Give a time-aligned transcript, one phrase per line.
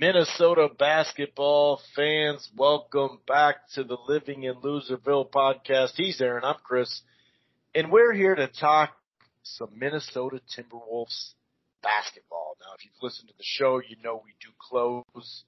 [0.00, 5.94] Minnesota basketball fans, welcome back to the Living in Loserville podcast.
[5.96, 7.02] He's Aaron, I'm Chris,
[7.74, 8.90] and we're here to talk
[9.42, 11.32] some Minnesota Timberwolves
[11.82, 12.56] basketball.
[12.60, 15.42] Now, if you've listened to the show, you know we do close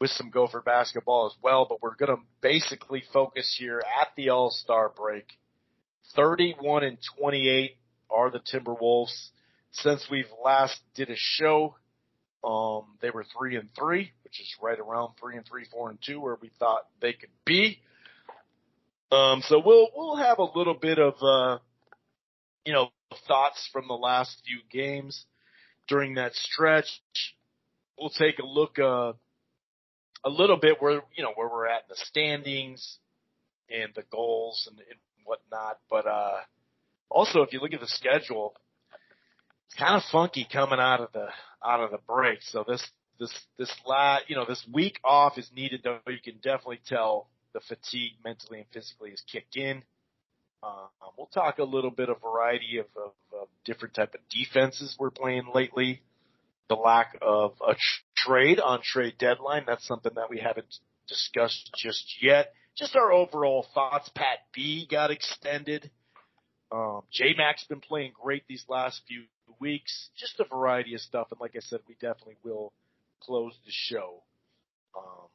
[0.00, 4.30] with some Gopher basketball as well, but we're going to basically focus here at the
[4.30, 5.28] All-Star break.
[6.16, 7.76] 31 and 28
[8.10, 9.28] are the Timberwolves.
[9.70, 11.76] Since we've last did a show,
[12.46, 15.98] um, they were three and three, which is right around three and three, four and
[16.00, 17.80] two, where we thought they could be.
[19.10, 21.58] Um, so we'll we'll have a little bit of uh,
[22.64, 22.90] you know
[23.26, 25.24] thoughts from the last few games
[25.88, 27.00] during that stretch.
[27.98, 29.14] We'll take a look uh,
[30.24, 32.98] a little bit where you know where we're at in the standings
[33.68, 35.78] and the goals and, and whatnot.
[35.90, 36.38] But uh,
[37.10, 38.54] also, if you look at the schedule,
[39.78, 41.28] kind of funky coming out of the
[41.64, 42.42] out of the break.
[42.42, 42.86] So this
[43.18, 46.00] this this la you know this week off is needed though.
[46.06, 49.82] You can definitely tell the fatigue mentally and physically has kicked in.
[50.62, 54.96] Um, we'll talk a little bit of variety of, of, of different type of defenses
[54.98, 56.02] we're playing lately.
[56.68, 57.78] The lack of a tr-
[58.16, 59.64] trade on trade deadline.
[59.66, 60.74] That's something that we haven't
[61.08, 62.52] discussed just yet.
[62.76, 64.10] Just our overall thoughts.
[64.14, 65.90] Pat B got extended.
[66.72, 69.24] Um, J Mac's been playing great these last few
[69.60, 70.10] weeks.
[70.16, 71.28] Just a variety of stuff.
[71.30, 72.72] And like I said, we definitely will
[73.20, 74.22] close the show
[74.96, 75.28] um,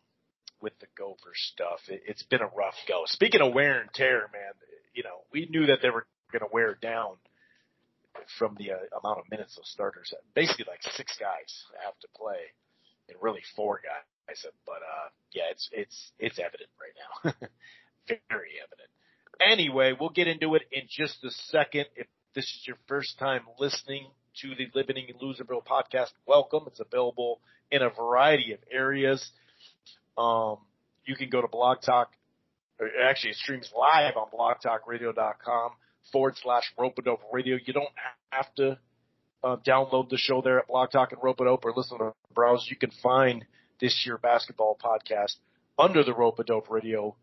[0.62, 1.80] with the Gopher stuff.
[1.88, 3.04] It, it's been a rough go.
[3.06, 4.54] Speaking of wear and tear, man,
[4.94, 7.16] you know, we knew that they were going to wear down
[8.38, 10.14] from the uh, amount of minutes of starters.
[10.36, 12.52] Basically, like six guys have to play,
[13.10, 14.46] and really four guys.
[14.66, 17.32] But uh, yeah, it's it's it's evident right now,
[18.30, 18.92] very evident.
[19.50, 21.86] Anyway, we'll get into it in just a second.
[21.96, 24.08] If this is your first time listening
[24.42, 26.64] to the Living in Loserville podcast, welcome.
[26.68, 27.40] It's available
[27.72, 29.32] in a variety of areas.
[30.18, 30.58] Um,
[31.06, 32.12] you can go to Blog Talk,
[33.04, 35.72] actually it streams live on blogtalkradio.com
[36.12, 37.58] forward slash Rope-A-Dope Radio.
[37.64, 37.90] You don't
[38.30, 38.78] have to
[39.44, 42.68] uh, download the show there at Blog Talk and Rope-A-Dope or listen to the browse.
[42.70, 43.46] You can find
[43.80, 45.36] this year basketball podcast
[45.78, 47.16] under the Rope-A-Dope Radio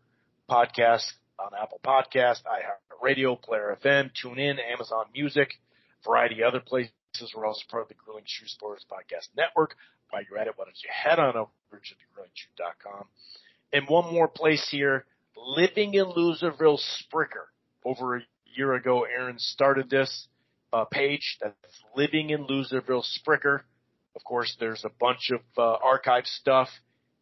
[0.49, 5.53] podcast on Apple Podcast, iHeartRadio, Player FM, TuneIn, Amazon Music,
[6.05, 6.91] variety of other places.
[7.35, 9.75] We're also part of the Grueling Truth Sports Podcast Network.
[10.09, 13.05] While you're at it, why don't you head on over to thegruelingtruth.com.
[13.71, 15.05] And one more place here,
[15.37, 17.47] Living in Loserville Spreaker.
[17.85, 20.27] Over a year ago, Aaron started this
[20.73, 21.37] uh, page.
[21.41, 21.55] That's
[21.95, 23.61] Living in Loserville Spreaker.
[24.15, 26.69] Of course, there's a bunch of uh, archive stuff.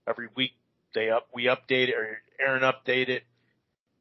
[0.07, 0.51] Every week
[0.95, 3.23] they up, we update it, or Aaron update it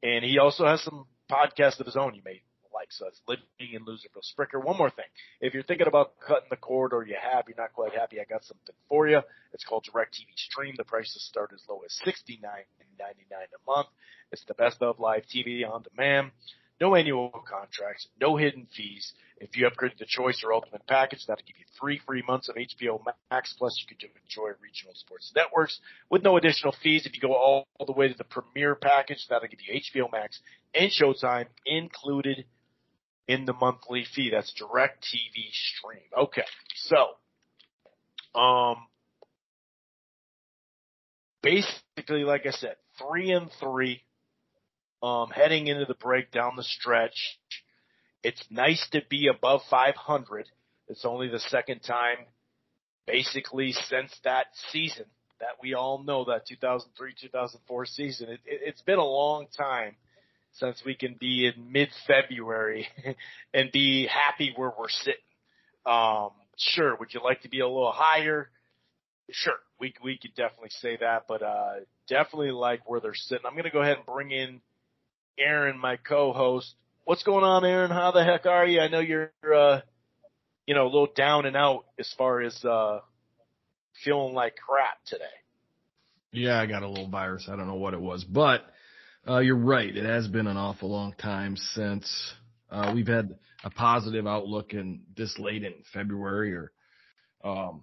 [0.02, 2.42] and he also has some podcasts of his own you may
[2.76, 2.92] like.
[2.92, 4.62] So it's Living in Loserville Spreaker.
[4.62, 5.06] One more thing.
[5.40, 8.24] If you're thinking about cutting the cord or you have, you're not quite happy, I
[8.24, 9.20] got something for you.
[9.52, 10.74] It's called DirecTV Stream.
[10.76, 12.52] The prices start as low as $69.99
[13.32, 13.88] a month.
[14.30, 16.32] It's the best of live TV on demand.
[16.80, 19.12] No annual contracts, no hidden fees.
[19.38, 22.56] If you upgrade the Choice or Ultimate Package, that'll give you three free months of
[22.56, 23.00] HBO
[23.30, 23.54] Max.
[23.56, 25.78] Plus, you can enjoy regional sports networks
[26.10, 27.06] with no additional fees.
[27.06, 30.10] If you go all, all the way to the Premier Package, that'll give you HBO
[30.12, 30.40] Max
[30.74, 32.44] and Showtime included
[33.28, 34.30] in the monthly fee.
[34.30, 36.02] That's DirecTV Stream.
[36.16, 36.44] Okay,
[36.74, 37.16] so
[38.38, 38.76] um,
[41.42, 44.02] basically, like I said, three and three
[45.02, 47.38] um, heading into the break down the stretch.
[48.22, 50.46] It's nice to be above 500.
[50.88, 52.18] It's only the second time
[53.06, 55.06] basically since that season
[55.40, 58.28] that we all know that 2003-2004 season.
[58.30, 59.94] It, it, it's been a long time
[60.52, 62.88] since we can be in mid-February
[63.54, 65.20] and be happy where we're sitting.
[65.84, 68.48] Um, sure, would you like to be a little higher?
[69.30, 71.74] Sure, we we could definitely say that, but uh,
[72.08, 73.44] definitely like where they're sitting.
[73.46, 74.60] I'm going to go ahead and bring in
[75.38, 76.74] Aaron, my co-host.
[77.04, 77.90] What's going on, Aaron?
[77.90, 78.80] How the heck are you?
[78.80, 79.80] I know you're, uh,
[80.66, 83.00] you know, a little down and out as far as uh,
[84.02, 85.24] feeling like crap today.
[86.32, 87.48] Yeah, I got a little virus.
[87.50, 88.62] I don't know what it was, but
[89.28, 89.94] uh, you're right.
[89.94, 92.34] It has been an awful long time since
[92.70, 96.72] uh, we've had a positive outlook in this late in February or,
[97.44, 97.82] um,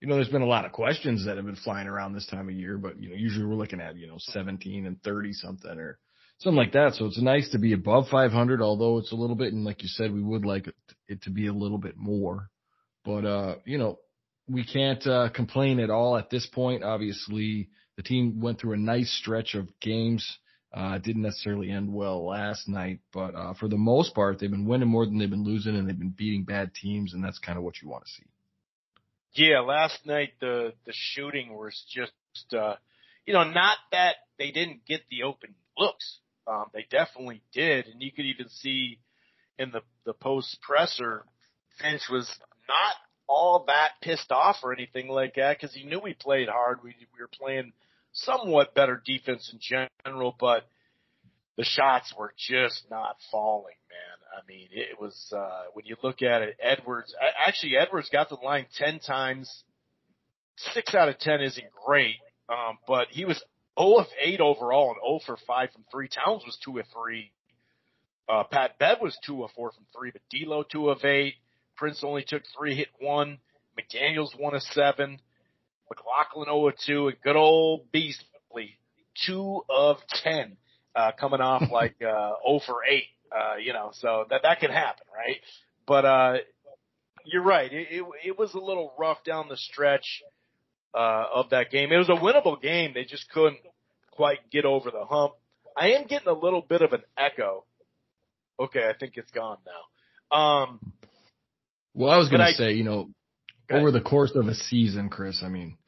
[0.00, 2.48] you know, there's been a lot of questions that have been flying around this time
[2.48, 5.78] of year, but you know, usually we're looking at, you know, 17 and 30 something
[5.78, 5.98] or
[6.38, 6.94] something like that.
[6.94, 9.88] So it's nice to be above 500, although it's a little bit, and like you
[9.88, 10.68] said, we would like
[11.08, 12.50] it to be a little bit more.
[13.04, 13.98] But uh, you know,
[14.48, 16.82] we can't uh, complain at all at this point.
[16.82, 20.38] Obviously, the team went through a nice stretch of games.
[20.72, 24.66] Uh, didn't necessarily end well last night, but uh, for the most part, they've been
[24.66, 27.56] winning more than they've been losing, and they've been beating bad teams, and that's kind
[27.56, 28.26] of what you want to see.
[29.32, 32.12] Yeah, last night the the shooting was just
[32.52, 32.74] uh
[33.28, 36.18] you know, not that they didn't get the open looks.
[36.48, 38.98] Um they definitely did and you could even see
[39.58, 41.24] in the the post presser
[41.80, 42.28] Finch was
[42.68, 42.94] not
[43.28, 46.78] all that pissed off or anything like that because he knew we played hard.
[46.82, 47.72] We we were playing
[48.12, 49.60] somewhat better defense in
[50.04, 50.66] general, but
[51.56, 54.38] the shots were just not falling, man.
[54.38, 57.14] I mean, it was uh when you look at it, Edwards
[57.46, 59.64] actually Edwards got the line ten times.
[60.56, 62.16] Six out of ten isn't great,
[62.48, 63.42] um, but he was
[63.78, 66.08] 0 of 8 overall and 0 for 5 from three.
[66.08, 67.30] Towns was 2 of 3.
[68.28, 71.34] Uh, Pat Bev was 2 of 4 from 3, but D'Lo 2 of 8.
[71.76, 73.38] Prince only took 3, hit 1.
[73.78, 75.18] McDaniels 1 of 7.
[75.88, 77.08] McLaughlin 0 of 2.
[77.08, 78.78] And good old Beasley
[79.26, 80.56] 2 of 10
[80.94, 83.04] uh, coming off like uh, 0 for 8.
[83.30, 85.36] Uh, you know, so that that can happen, right?
[85.86, 86.34] But uh,
[87.26, 87.70] you're right.
[87.70, 90.22] It, it it was a little rough down the stretch
[90.98, 91.92] uh, of that game.
[91.92, 92.90] It was a winnable game.
[92.92, 93.60] They just couldn't
[94.10, 95.34] quite get over the hump.
[95.76, 97.64] I am getting a little bit of an echo.
[98.58, 100.36] Okay, I think it's gone now.
[100.36, 100.92] Um,
[101.94, 103.10] well, I was going to say, you know,
[103.70, 105.78] over the course of a season, Chris, I mean,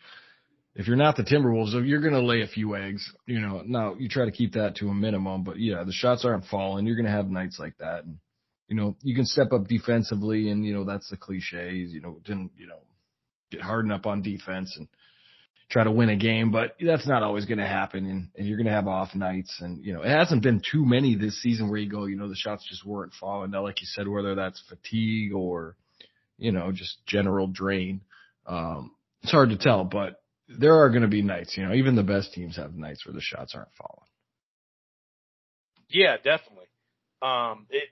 [0.76, 3.12] if you're not the Timberwolves, you're going to lay a few eggs.
[3.26, 6.24] You know, now you try to keep that to a minimum, but yeah, the shots
[6.24, 6.86] aren't falling.
[6.86, 8.18] You're going to have nights like that, and
[8.68, 11.92] you know, you can step up defensively, and you know that's the cliches.
[11.92, 12.78] You know, didn't you know
[13.50, 14.86] get hardened up on defense and
[15.70, 18.56] try to win a game, but that's not always going to happen, and, and you're
[18.56, 21.68] going to have off nights, and you know, it hasn't been too many this season
[21.68, 23.50] where you go, you know, the shots just weren't falling.
[23.50, 25.76] Now, like you said, whether that's fatigue or
[26.38, 28.00] you know just general drain.
[28.46, 30.20] Um, it's hard to tell, but
[30.58, 33.12] there are going to be nights, you know, even the best teams have nights where
[33.12, 34.08] the shots aren't falling.
[35.88, 36.66] Yeah, definitely.
[37.22, 37.88] Um, it,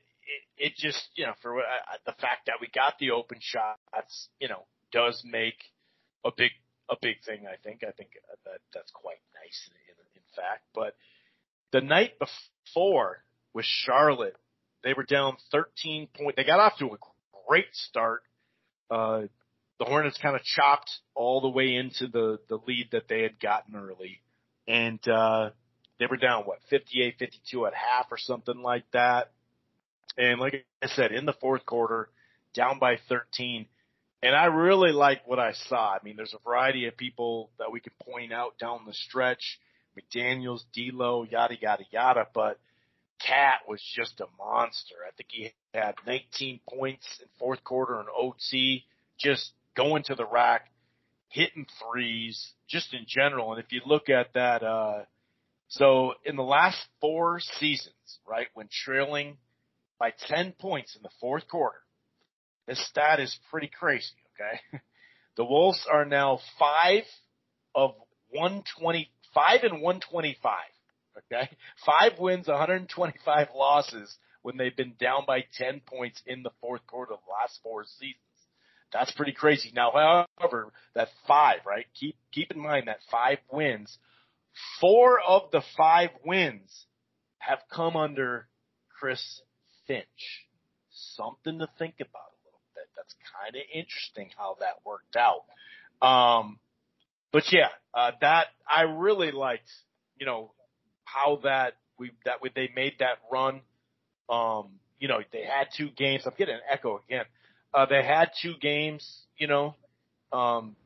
[0.56, 1.62] it, it just, you know, for uh,
[2.06, 5.56] the fact that we got the open shots, you know, does make
[6.24, 6.50] a big,
[6.90, 7.46] a big thing.
[7.46, 8.10] I think, I think
[8.44, 10.96] that that's quite nice in, in fact, but
[11.72, 14.36] the night before with Charlotte,
[14.82, 16.36] they were down 13 point.
[16.36, 16.96] They got off to a
[17.46, 18.22] great start.
[18.90, 19.22] Uh,
[19.78, 23.38] the Hornets kind of chopped all the way into the, the lead that they had
[23.38, 24.20] gotten early.
[24.66, 25.50] And, uh,
[25.98, 29.30] they were down, what, 58, 52 at half or something like that.
[30.16, 32.08] And like I said, in the fourth quarter,
[32.54, 33.66] down by 13.
[34.22, 35.90] And I really like what I saw.
[35.92, 39.60] I mean, there's a variety of people that we can point out down the stretch.
[39.96, 42.26] McDaniels, D'Lo, yada, yada, yada.
[42.34, 42.58] But
[43.24, 44.96] Cat was just a monster.
[45.06, 48.84] I think he had 19 points in fourth quarter and OT.
[49.18, 50.70] Just going to the rack,
[51.28, 53.52] hitting threes, just in general.
[53.52, 55.02] And if you look at that, uh,
[55.68, 57.94] so in the last four seasons,
[58.26, 59.36] right, when trailing
[59.98, 61.78] by 10 points in the fourth quarter,
[62.68, 64.80] this stat is pretty crazy, okay?
[65.36, 67.04] The Wolves are now five
[67.72, 67.92] of
[68.30, 70.52] 120, five and 125,
[71.16, 71.48] okay?
[71.86, 77.12] Five wins, 125 losses when they've been down by 10 points in the fourth quarter
[77.12, 78.18] of the last four seasons.
[78.92, 79.70] That's pretty crazy.
[79.72, 81.86] Now, however, that five, right?
[81.94, 83.96] Keep, keep in mind that five wins,
[84.80, 86.86] four of the five wins
[87.38, 88.48] have come under
[88.98, 89.40] Chris
[89.86, 90.46] Finch.
[90.90, 92.32] Something to think about.
[93.08, 95.44] That's kind of interesting how that worked out.
[96.06, 96.58] Um,
[97.32, 99.70] but yeah, uh, that, I really liked,
[100.18, 100.52] you know,
[101.04, 103.62] how that we, that we, they made that run.
[104.28, 106.24] Um, you know, they had two games.
[106.26, 107.24] I'm getting an echo again.
[107.72, 109.74] Uh, they had two games, you know,
[110.32, 110.76] um,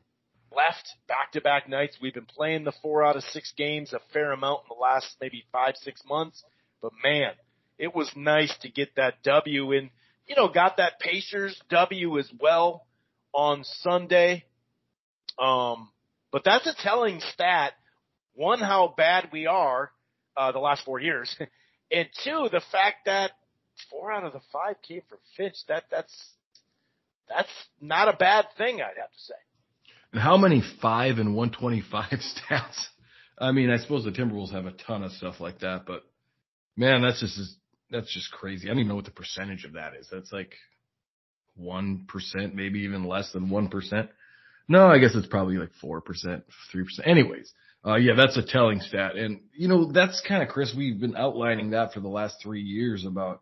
[0.55, 1.97] left back to back nights.
[2.01, 5.17] We've been playing the four out of six games a fair amount in the last
[5.21, 6.45] maybe five, six months.
[6.81, 7.33] But man,
[7.79, 9.91] it was nice to get that W and,
[10.27, 12.87] you know, got that Pacers W as well
[13.33, 14.45] on Sunday.
[15.39, 15.91] Um,
[16.31, 17.73] but that's a telling stat.
[18.35, 19.91] One, how bad we are,
[20.37, 21.35] uh, the last four years.
[21.91, 23.33] and two, the fact that
[23.91, 25.57] four out of the five came from Finch.
[25.69, 26.15] That, that's,
[27.29, 27.51] that's
[27.81, 29.35] not a bad thing, I'd have to say.
[30.13, 32.11] And how many five and 125
[32.51, 32.87] stats?
[33.39, 36.05] I mean, I suppose the Timberwolves have a ton of stuff like that, but
[36.77, 37.57] man, that's just,
[37.93, 38.67] that's just crazy.
[38.67, 40.09] I don't even know what the percentage of that is.
[40.11, 40.55] That's like
[41.61, 42.07] 1%,
[42.55, 44.09] maybe even less than 1%.
[44.69, 46.43] No, I guess it's probably like 4%, 3%.
[47.05, 47.53] Anyways,
[47.87, 49.17] uh, yeah, that's a telling stat.
[49.17, 52.63] And, you know, that's kind of, Chris, we've been outlining that for the last three
[52.63, 53.41] years about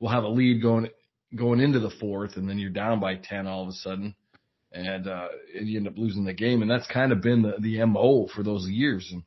[0.00, 0.88] we'll have a lead going
[1.34, 4.14] going into the fourth and then you're down by 10 all of a sudden
[4.72, 6.62] and, uh, you end up losing the game.
[6.62, 9.08] And that's kind of been the, the MO for those years.
[9.12, 9.22] And,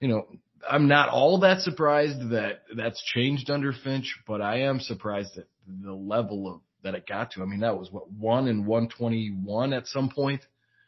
[0.00, 0.26] you know,
[0.68, 5.44] I'm not all that surprised that that's changed under Finch, but I am surprised at
[5.66, 7.42] the level of that it got to.
[7.42, 10.42] I mean, that was what one and 121 at some point.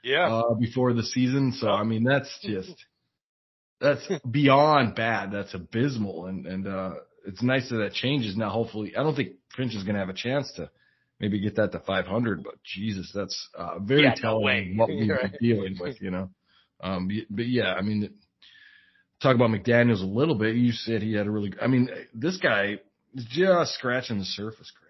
[0.05, 0.29] Yeah.
[0.33, 1.53] Uh, before the season.
[1.53, 2.75] So I mean, that's just
[3.81, 5.33] that's beyond bad.
[5.33, 6.27] That's abysmal.
[6.27, 6.95] And and uh,
[7.27, 8.51] it's nice that that changes now.
[8.51, 10.71] Hopefully, I don't think Finch is going to have a chance to
[11.21, 12.43] maybe get that to 500.
[12.45, 14.73] But Jesus, that's uh, very Yeah, telling way.
[14.77, 15.33] what we're Right.
[15.41, 16.01] dealing with.
[16.01, 16.31] You know.
[16.81, 18.15] Um, but yeah, I mean,
[19.21, 20.57] talk about McDaniels a little bit.
[20.57, 21.53] You said he had a really.
[21.61, 22.79] I mean, this guy
[23.15, 24.89] is just scratching the surface, Chris.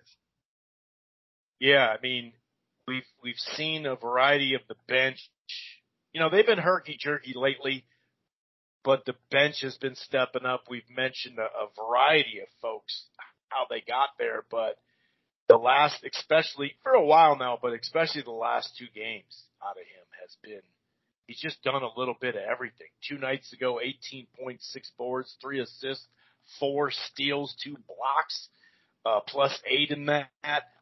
[1.61, 2.33] Yeah, I mean,
[2.87, 5.19] we've we've seen a variety of the bench.
[6.13, 7.85] You know, they've been herky jerky lately,
[8.85, 10.65] but the bench has been stepping up.
[10.71, 13.05] We've mentioned a, a variety of folks
[13.49, 14.77] how they got there, but
[15.49, 19.79] the last, especially for a while now, but especially the last two games out of
[19.79, 20.63] him has been.
[21.29, 22.87] He's just done a little bit of everything.
[23.07, 24.59] Two nights ago, 18.6
[24.97, 26.07] boards, three assists,
[26.59, 28.49] four steals, two blocks,
[29.05, 30.31] uh, plus eight in that.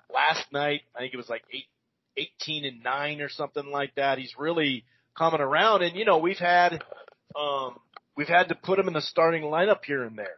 [0.09, 1.67] Last night, I think it was like eight,
[2.17, 4.19] 18 and nine or something like that.
[4.19, 4.85] He's really
[5.19, 5.83] coming around.
[5.83, 6.81] And, you know, we've had,
[7.35, 7.81] um,
[8.17, 10.37] we've had to put him in the starting lineup here and there.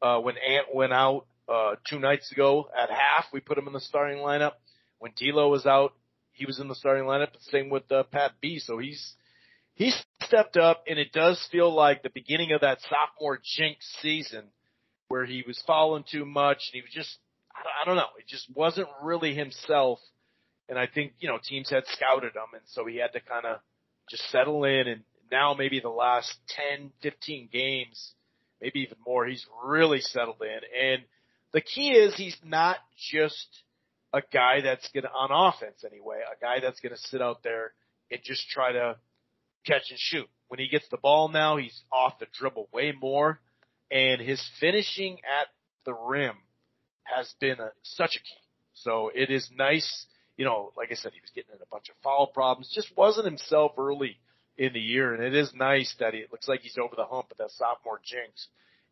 [0.00, 3.74] Uh, when Ant went out, uh, two nights ago at half, we put him in
[3.74, 4.52] the starting lineup.
[5.00, 5.92] When D'Lo was out,
[6.32, 7.28] he was in the starting lineup.
[7.50, 8.58] Same with, uh, Pat B.
[8.58, 9.16] So he's,
[9.80, 14.44] he's stepped up and it does feel like the beginning of that sophomore jinx season
[15.08, 17.16] where he was falling too much and he was just,
[17.54, 19.98] I don't know, it just wasn't really himself.
[20.68, 23.46] And I think, you know, teams had scouted him and so he had to kind
[23.46, 23.60] of
[24.10, 25.00] just settle in and
[25.32, 26.30] now maybe the last
[26.76, 28.12] 10, 15 games,
[28.60, 30.90] maybe even more, he's really settled in.
[30.90, 31.02] And
[31.54, 32.76] the key is he's not
[33.10, 33.48] just
[34.12, 37.42] a guy that's going to, on offense anyway, a guy that's going to sit out
[37.42, 37.72] there
[38.10, 38.96] and just try to
[39.66, 40.28] catch and shoot.
[40.48, 43.40] When he gets the ball now, he's off the dribble way more,
[43.90, 45.48] and his finishing at
[45.84, 46.34] the rim
[47.04, 48.40] has been a, such a key.
[48.74, 51.88] So it is nice, you know, like I said, he was getting in a bunch
[51.88, 54.18] of foul problems, just wasn't himself early
[54.56, 57.04] in the year, and it is nice that he, it looks like he's over the
[57.04, 58.48] hump with that sophomore jinx.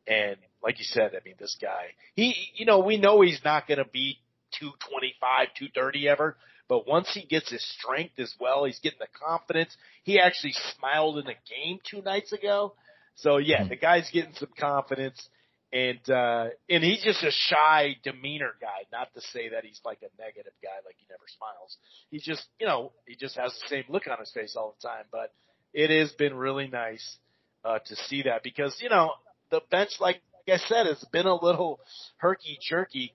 [0.07, 3.69] And like you said, I mean, this guy, he, you know, we know he's not
[3.69, 4.19] going to be
[4.59, 6.37] 225, 230 ever,
[6.69, 9.75] but once he gets his strength as well, he's getting the confidence.
[10.05, 12.75] He actually smiled in the game two nights ago.
[13.17, 15.29] So yeah, the guy's getting some confidence
[15.73, 18.87] and, uh, and he's just a shy demeanor guy.
[18.93, 21.77] Not to say that he's like a negative guy, like he never smiles.
[22.11, 24.89] He's just, you know, he just has the same look on his face all the
[24.89, 25.33] time, but
[25.75, 27.19] it has been really nice,
[27.65, 29.13] uh, to see that because, you know,
[29.51, 31.81] the bench, like I said, has been a little
[32.17, 33.15] herky jerky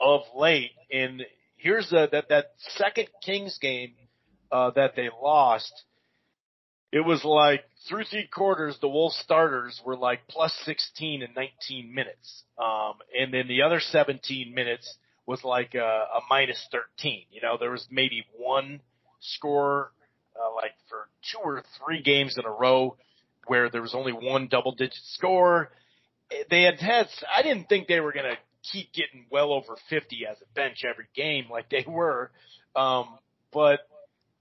[0.00, 0.72] of late.
[0.92, 1.24] And
[1.64, 3.94] here's the, that, that second Kings game,
[4.52, 5.72] uh, that they lost.
[6.92, 11.92] It was like through three quarters, the Wolves starters were like plus 16 in 19
[11.92, 12.44] minutes.
[12.56, 17.24] Um, and then the other 17 minutes was like a, a minus 13.
[17.32, 18.80] You know, there was maybe one
[19.20, 19.90] score,
[20.36, 22.96] uh, like for two or three games in a row
[23.46, 25.70] where there was only one double digit score.
[26.50, 28.36] They had had, I didn't think they were going to
[28.72, 32.30] keep getting well over 50 as a bench every game like they were.
[32.74, 33.18] Um,
[33.52, 33.80] but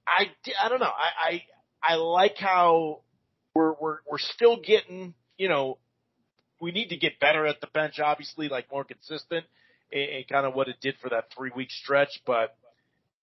[0.08, 0.26] I,
[0.62, 0.86] I don't know.
[0.86, 1.44] I,
[1.84, 3.02] I, I like how
[3.54, 5.78] we're, we're, we're still getting, you know,
[6.60, 9.46] we need to get better at the bench, obviously, like more consistent
[9.92, 12.22] and, kind of what it did for that three week stretch.
[12.26, 12.56] But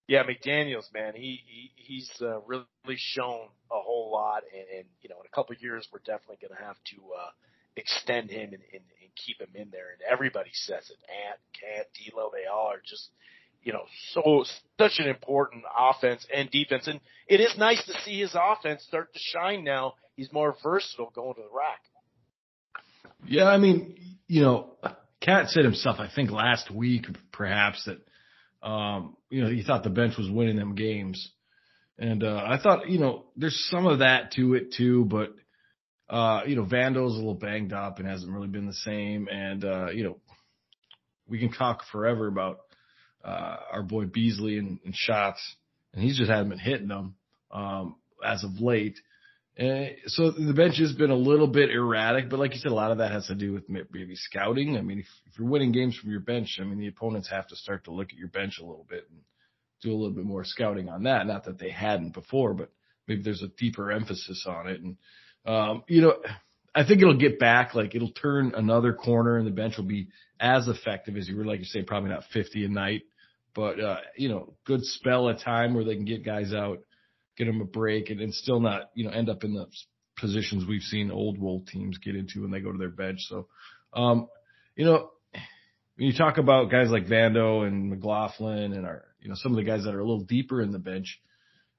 [0.07, 2.67] yeah, McDaniels, man, he, he he's uh, really
[2.97, 6.39] shown a whole lot, and, and you know, in a couple of years, we're definitely
[6.41, 7.31] going to have to uh,
[7.77, 9.91] extend him and, and, and keep him in there.
[9.93, 10.97] And everybody says it,
[11.29, 13.09] Ant, Cat, D'Lo, they all are just,
[13.63, 14.45] you know, so
[14.79, 16.87] such an important offense and defense.
[16.87, 19.95] And it is nice to see his offense start to shine now.
[20.17, 21.81] He's more versatile going to the rack.
[23.27, 24.77] Yeah, I mean, you know,
[25.21, 29.91] Cat said himself, I think last week, perhaps that, um, you know, he thought the
[29.91, 31.31] bench was winning them games.
[31.99, 35.35] And, uh, I thought, you know, there's some of that to it too, but,
[36.11, 39.29] uh, you know, Vando's a little banged up and hasn't really been the same.
[39.31, 40.19] And, uh, you know,
[41.29, 42.61] we can talk forever about,
[43.25, 45.41] uh, our boy Beasley and, and shots
[45.93, 47.15] and he's just hadn't been hitting them,
[47.51, 48.99] um, as of late.
[49.57, 52.75] And so the bench has been a little bit erratic, but like you said, a
[52.75, 54.77] lot of that has to do with maybe scouting.
[54.77, 57.47] I mean, if, if you're winning games from your bench, I mean, the opponents have
[57.49, 59.21] to start to look at your bench a little bit and
[59.83, 61.27] do a little bit more scouting on that.
[61.27, 62.71] Not that they hadn't before, but
[63.07, 64.81] maybe there's a deeper emphasis on it.
[64.81, 64.97] And,
[65.47, 66.15] um, you know,
[66.75, 70.09] I think it'll get back, like it'll turn another corner and the bench will be
[70.39, 73.03] as effective as you were, like you say, probably not 50 a night,
[73.55, 76.79] but, uh, you know, good spell of time where they can get guys out
[77.41, 79.67] get them a break and, and still not, you know, end up in the
[80.19, 83.21] positions we've seen old Wolf teams get into when they go to their bench.
[83.29, 83.49] So,
[83.95, 84.29] um,
[84.77, 85.11] you know,
[85.97, 89.57] when you talk about guys like Vando and McLaughlin and our, you know, some of
[89.57, 91.19] the guys that are a little deeper in the bench,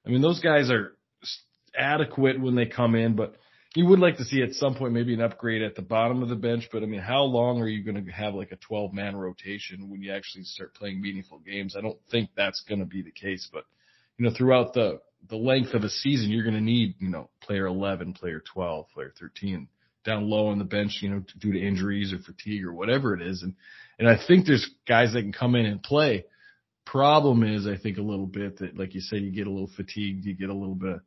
[0.04, 0.96] I mean, those guys are,
[1.74, 3.34] adequate when they come in, but
[3.74, 6.28] you would like to see at some point maybe an upgrade at the bottom of
[6.28, 6.68] the bench.
[6.70, 9.88] But I mean, how long are you going to have like a 12 man rotation
[9.88, 11.74] when you actually start playing meaningful games?
[11.76, 13.64] I don't think that's going to be the case, but
[14.18, 17.30] you know, throughout the, the length of a season, you're going to need, you know,
[17.40, 19.68] player 11, player 12, player 13
[20.04, 23.22] down low on the bench, you know, due to injuries or fatigue or whatever it
[23.22, 23.42] is.
[23.42, 23.54] And,
[23.98, 26.24] and I think there's guys that can come in and play.
[26.84, 29.70] Problem is, I think a little bit that, like you said, you get a little
[29.76, 30.98] fatigued, you get a little bit,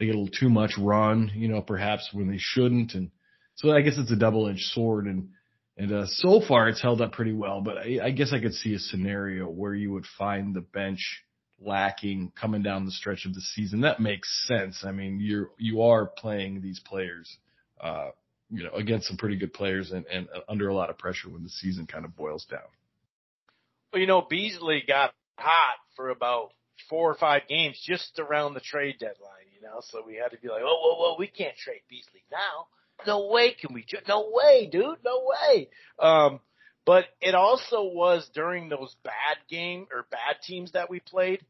[0.00, 2.94] they get a little too much run, you know, perhaps when they shouldn't.
[2.94, 3.10] And
[3.54, 5.04] so I guess it's a double edged sword.
[5.04, 5.28] And,
[5.76, 8.54] and, uh, so far it's held up pretty well, but I, I guess I could
[8.54, 11.22] see a scenario where you would find the bench
[11.60, 13.82] lacking coming down the stretch of the season.
[13.82, 14.82] That makes sense.
[14.86, 17.36] I mean, you're, you are playing these players,
[17.78, 18.08] uh,
[18.50, 21.42] you know, against some pretty good players and, and under a lot of pressure when
[21.42, 22.60] the season kind of boils down.
[23.92, 26.52] Well, you know, Beasley got hot for about
[26.88, 30.38] four or five games just around the trade deadline you know, so we had to
[30.38, 32.66] be like, oh, whoa, whoa, we can't trade Beasley now.
[33.06, 35.68] No way can we, no way, dude, no way.
[35.98, 36.40] Um,
[36.86, 41.40] but it also was during those bad game or bad teams that we played.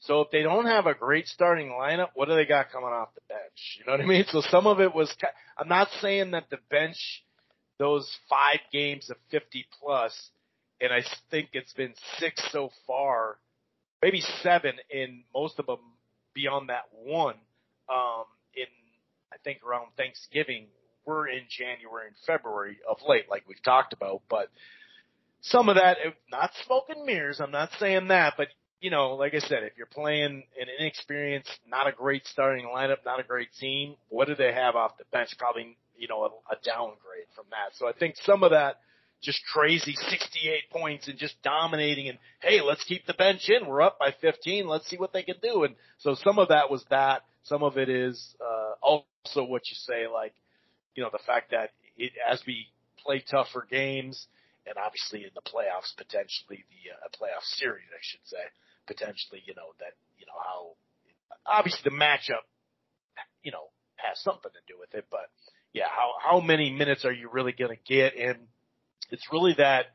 [0.00, 3.14] So if they don't have a great starting lineup, what do they got coming off
[3.14, 3.78] the bench?
[3.78, 4.24] You know what I mean?
[4.28, 5.14] So some of it was,
[5.56, 7.24] I'm not saying that the bench,
[7.78, 10.30] those five games of 50 plus,
[10.80, 13.38] and I think it's been six so far,
[14.02, 15.78] maybe seven in most of them
[16.34, 17.34] beyond that one
[17.90, 18.66] um, in
[19.32, 20.66] I think around Thanksgiving.
[21.04, 24.50] We're in January and February of late, like we've talked about, but
[25.40, 25.96] some of that,
[26.30, 27.40] not smoke and mirrors.
[27.40, 28.48] I'm not saying that, but
[28.80, 32.98] you know, like I said, if you're playing an inexperienced, not a great starting lineup,
[33.04, 35.30] not a great team, what do they have off the bench?
[35.38, 37.76] Probably, you know, a, a downgrade from that.
[37.76, 38.76] So I think some of that
[39.20, 43.66] just crazy 68 points and just dominating and hey, let's keep the bench in.
[43.66, 44.68] We're up by 15.
[44.68, 45.64] Let's see what they can do.
[45.64, 47.22] And so some of that was that.
[47.44, 50.34] Some of it is uh, also what you say, like
[50.94, 52.66] you know the fact that it, as we
[52.98, 54.26] play tougher games,
[54.66, 58.44] and obviously in the playoffs potentially the uh, playoff series, I should say,
[58.86, 60.76] potentially you know that you know how
[61.46, 62.44] obviously the matchup,
[63.42, 65.30] you know, has something to do with it, but
[65.72, 68.16] yeah, how how many minutes are you really going to get?
[68.16, 68.38] And
[69.10, 69.86] it's really that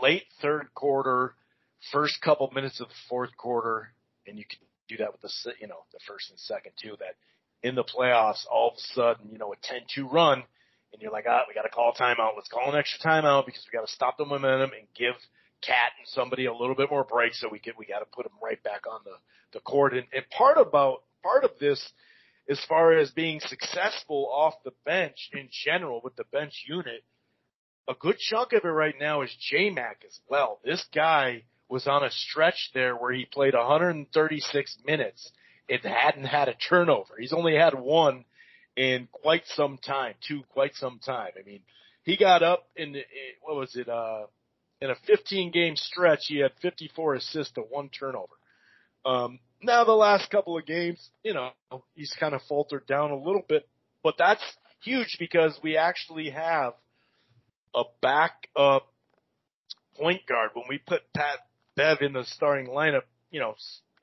[0.00, 1.34] late third quarter,
[1.92, 3.92] first couple minutes of the fourth quarter,
[4.26, 4.58] and you can
[4.96, 6.96] do that with the you know the first and second too.
[6.98, 7.16] That
[7.62, 10.42] in the playoffs, all of a sudden, you know, a 10-2 run,
[10.92, 12.34] and you're like, ah, we got to call timeout.
[12.34, 15.14] Let's call an extra timeout because we got to stop the momentum and give
[15.62, 18.24] Cat and somebody a little bit more break so we can we got to put
[18.24, 19.14] them right back on the
[19.52, 19.92] the court.
[19.92, 21.92] And, and part about part of this,
[22.48, 27.04] as far as being successful off the bench in general with the bench unit,
[27.88, 30.58] a good chunk of it right now is J Mac as well.
[30.64, 35.32] This guy was on a stretch there where he played 136 minutes
[35.70, 37.14] and hadn't had a turnover.
[37.18, 38.26] He's only had one
[38.76, 41.30] in quite some time, two quite some time.
[41.38, 41.60] I mean,
[42.02, 42.96] he got up in
[43.40, 44.26] what was it, uh,
[44.82, 48.34] in a 15 game stretch, he had 54 assists to one turnover.
[49.06, 51.52] Um, now the last couple of games, you know,
[51.94, 53.66] he's kind of faltered down a little bit,
[54.02, 54.42] but that's
[54.84, 56.74] huge because we actually have
[57.74, 58.92] a backup
[59.96, 60.50] point guard.
[60.52, 61.38] When we put Pat
[61.76, 63.54] Bev in the starting lineup, you know,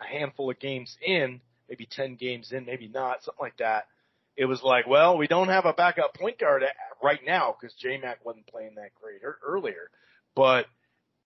[0.01, 3.87] a handful of games in, maybe 10 games in, maybe not, something like that.
[4.35, 6.63] It was like, well, we don't have a backup point guard
[7.03, 9.89] right now because J-Mac wasn't playing that great earlier,
[10.35, 10.65] but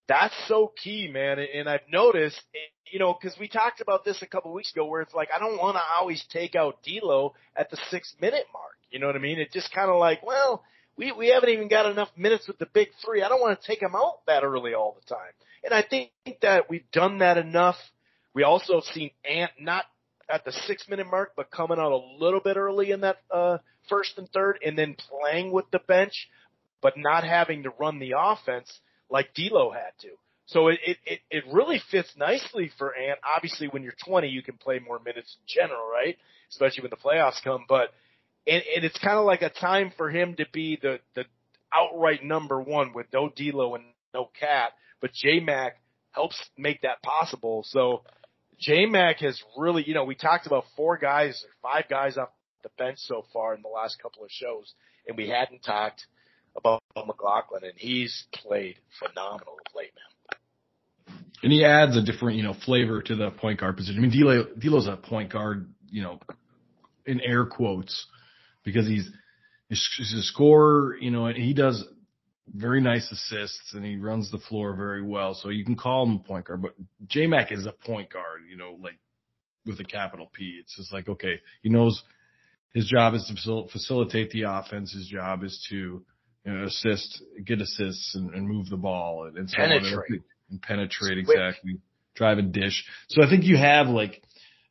[0.08, 1.39] that's so key, man.
[1.39, 2.58] And I've noticed, eh,
[2.91, 5.29] you know, because we talked about this a couple of weeks ago, where it's like
[5.34, 8.77] I don't want to always take out D'Lo at the six minute mark.
[8.91, 9.39] You know what I mean?
[9.39, 10.63] It just kind of like, well,
[10.97, 13.23] we we haven't even got enough minutes with the big three.
[13.23, 15.32] I don't want to take them out that early all the time.
[15.63, 17.78] And I think that we've done that enough.
[18.34, 19.86] We also have seen Ant not
[20.30, 23.58] at the six minute mark, but coming out a little bit early in that uh,
[23.89, 26.30] first and third, and then playing with the bench,
[26.82, 30.10] but not having to run the offense like D'Lo had to.
[30.45, 33.19] So it, it, it really fits nicely for Ant.
[33.23, 36.17] Obviously, when you're 20, you can play more minutes in general, right?
[36.49, 37.65] Especially when the playoffs come.
[37.67, 37.89] But
[38.45, 41.26] and, and it's kind of like a time for him to be the the
[41.73, 47.03] outright number one with no D'Lo and no Cat but J Mac helps make that
[47.03, 47.65] possible.
[47.67, 48.03] So
[48.57, 52.29] J Mac has really, you know, we talked about four guys, five guys off
[52.63, 54.73] the bench so far in the last couple of shows,
[55.05, 56.07] and we hadn't talked
[56.55, 61.17] about McLaughlin, and he's played phenomenal of late, man.
[61.43, 63.97] And he adds a different, you know, flavor to the point guard position.
[63.97, 66.21] I mean, D'Lo, D'Lo's a point guard, you know,
[67.05, 68.07] in air quotes,
[68.63, 69.09] because he's
[69.67, 71.83] he's a scorer, you know, and he does
[72.51, 75.34] very nice assists and he runs the floor very well.
[75.34, 76.73] So you can call him a point guard, but
[77.08, 78.99] J Mac is a point guard, you know, like
[79.65, 80.58] with a capital P.
[80.60, 82.03] It's just like, okay, he knows
[82.73, 84.93] his job is to facilitate the offense.
[84.93, 86.03] His job is to
[86.45, 90.12] you know, assist, get assists and, and move the ball and, and so penetrate.
[90.12, 90.23] on.
[90.49, 91.77] And penetrate exactly.
[92.15, 92.84] Drive and dish.
[93.08, 94.21] So I think you have like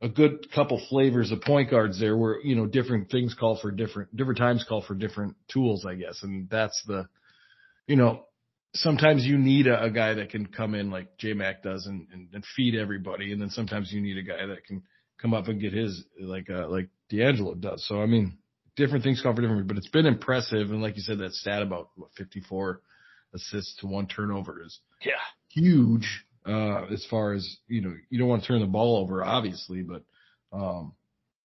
[0.02, 3.70] a good couple flavors of point guards there where, you know, different things call for
[3.70, 6.22] different, different times call for different tools, I guess.
[6.22, 7.06] And that's the,
[7.86, 8.24] you know,
[8.74, 12.06] sometimes you need a, a guy that can come in like J Mac does and,
[12.12, 13.32] and, and feed everybody.
[13.32, 14.82] And then sometimes you need a guy that can
[15.20, 17.86] come up and get his like, uh, like D'Angelo does.
[17.86, 18.38] So, I mean,
[18.76, 20.70] different things call for different, but it's been impressive.
[20.70, 22.80] And like you said, that stat about what, 54
[23.34, 25.12] assists to one turnover is yeah
[25.48, 26.24] huge.
[26.44, 29.82] Uh, as far as, you know, you don't want to turn the ball over, obviously,
[29.82, 30.02] but,
[30.52, 30.92] um,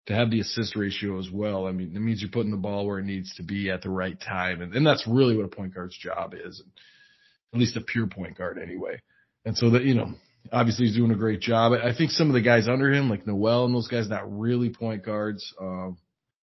[0.08, 1.68] to have the assist ratio as well.
[1.68, 3.90] I mean, it means you're putting the ball where it needs to be at the
[3.90, 4.62] right time.
[4.62, 6.64] And, and that's really what a point guard's job is.
[7.54, 9.02] At least a pure point guard anyway.
[9.46, 10.14] And so that, you know,
[10.52, 11.74] obviously he's doing a great job.
[11.74, 14.70] I think some of the guys under him, like Nowell and those guys, not really
[14.70, 15.54] point guards.
[15.60, 15.98] Um,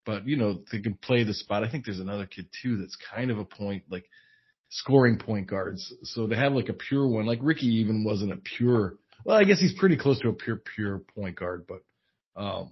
[0.05, 1.63] but you know, they can play the spot.
[1.63, 4.05] I think there's another kid too that's kind of a point, like
[4.69, 5.93] scoring point guards.
[6.03, 7.25] So they have like a pure one.
[7.25, 8.95] Like Ricky even wasn't a pure.
[9.25, 11.83] Well, I guess he's pretty close to a pure pure point guard, but
[12.39, 12.71] um,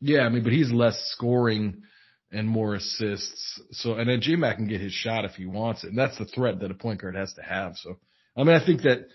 [0.00, 1.82] yeah, I mean, but he's less scoring
[2.30, 3.60] and more assists.
[3.72, 6.18] So and then J Mac can get his shot if he wants it, and that's
[6.18, 7.76] the threat that a point guard has to have.
[7.76, 7.96] So
[8.36, 9.08] I mean, I think that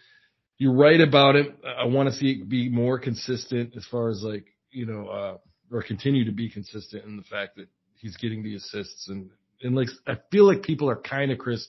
[0.57, 1.55] you're right about it.
[1.65, 5.37] I want to see it be more consistent as far as like you know, uh,
[5.71, 9.29] or continue to be consistent in the fact that he's getting the assists and
[9.61, 11.67] and like I feel like people are kind of Chris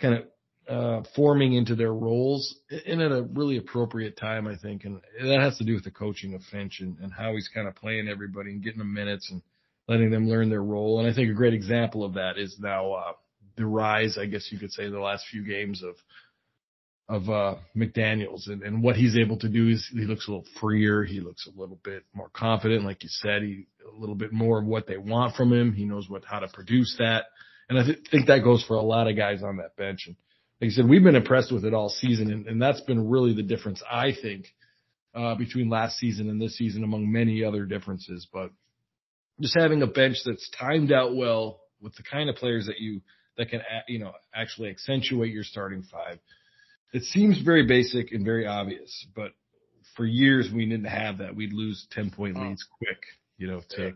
[0.00, 0.24] kind of
[0.68, 4.84] uh, forming into their roles and at a really appropriate time, I think.
[4.84, 7.68] And that has to do with the coaching of Finch and, and how he's kind
[7.68, 9.42] of playing everybody and getting them minutes and
[9.88, 11.00] letting them learn their role.
[11.00, 13.12] And I think a great example of that is now, uh,
[13.56, 15.94] the rise, I guess you could say, the last few games of,
[17.08, 20.46] of, uh, McDaniels and, and what he's able to do is he looks a little
[20.60, 21.04] freer.
[21.04, 22.84] He looks a little bit more confident.
[22.84, 25.72] Like you said, he, a little bit more of what they want from him.
[25.72, 27.26] He knows what, how to produce that.
[27.68, 30.04] And I th- think that goes for a lot of guys on that bench.
[30.06, 30.16] And
[30.64, 32.32] like I said, we've been impressed with it all season.
[32.32, 34.46] And, and that's been really the difference, I think,
[35.14, 38.26] uh, between last season and this season among many other differences.
[38.32, 38.50] But
[39.40, 43.02] just having a bench that's timed out well with the kind of players that you,
[43.36, 46.18] that can, you know, actually accentuate your starting five.
[46.94, 49.32] It seems very basic and very obvious, but
[49.96, 51.36] for years we didn't have that.
[51.36, 53.02] We'd lose 10 point leads quick,
[53.36, 53.92] you know, to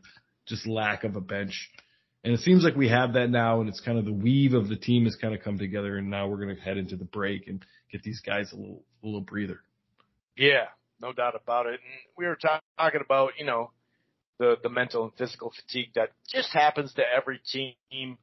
[0.47, 1.71] just lack of a bench.
[2.29, 4.69] And it seems like we have that now, and it's kind of the weave of
[4.69, 7.07] the team has kind of come together, and now we're going to head into the
[7.07, 9.61] break and get these guys a little a little breather.
[10.37, 10.67] Yeah,
[11.01, 11.81] no doubt about it.
[11.83, 13.71] And we were talk- talking about you know
[14.39, 18.19] the the mental and physical fatigue that just happens to every team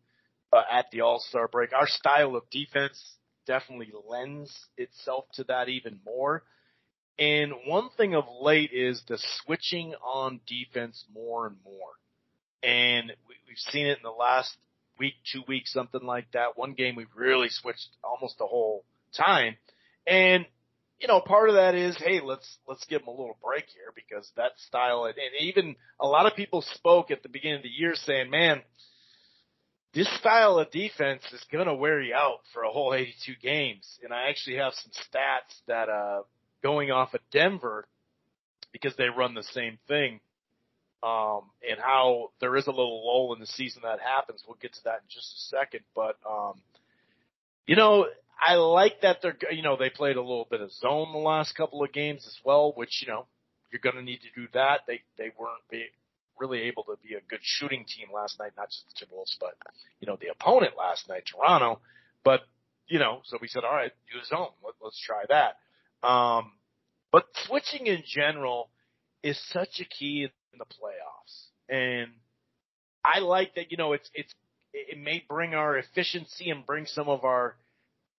[0.54, 1.74] uh, at the All Star break.
[1.74, 3.16] Our style of defense
[3.48, 6.44] definitely lends itself to that even more.
[7.18, 11.94] And one thing of late is the switching on defense more and more.
[12.62, 13.12] And
[13.56, 14.56] we've seen it in the last
[15.00, 16.58] week, two weeks, something like that.
[16.58, 18.84] One game we've really switched almost the whole
[19.16, 19.56] time.
[20.06, 20.46] And,
[21.00, 23.94] you know, part of that is, hey, let's, let's give them a little break here
[23.96, 27.70] because that style, and, even a lot of people spoke at the beginning of the
[27.70, 28.62] year saying, man,
[29.94, 34.00] this style of defense is going to wear you out for a whole 82 games.
[34.04, 36.24] And I actually have some stats that, uh,
[36.62, 37.88] going off of Denver
[38.74, 40.20] because they run the same thing
[41.04, 44.44] um, and how there is a little lull in the season that happens.
[44.48, 46.62] We'll get to that in just a second, but um,
[47.68, 48.08] you know,
[48.46, 51.56] I like that they're you know they played a little bit of zone the last
[51.56, 53.26] couple of games as well, which you know
[53.72, 54.82] you're going to need to do that.
[54.88, 55.86] They they weren't be,
[56.40, 59.56] really able to be a good shooting team last night, not just the Timberwolves, but
[60.00, 61.80] you know the opponent last night, Toronto.
[62.24, 62.42] But
[62.88, 64.50] you know, so we said, all right, do a zone.
[64.64, 66.08] Let, let's try that.
[66.08, 66.52] Um,
[67.12, 68.70] but switching in general
[69.24, 71.46] is such a key the playoffs.
[71.70, 72.12] And
[73.04, 74.34] I like that, you know, it's, it's,
[74.74, 77.56] it may bring our efficiency and bring some of our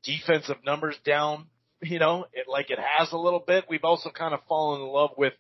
[0.03, 1.47] defensive numbers down,
[1.83, 3.65] you know, it, like it has a little bit.
[3.69, 5.35] We've also kind of fallen in love with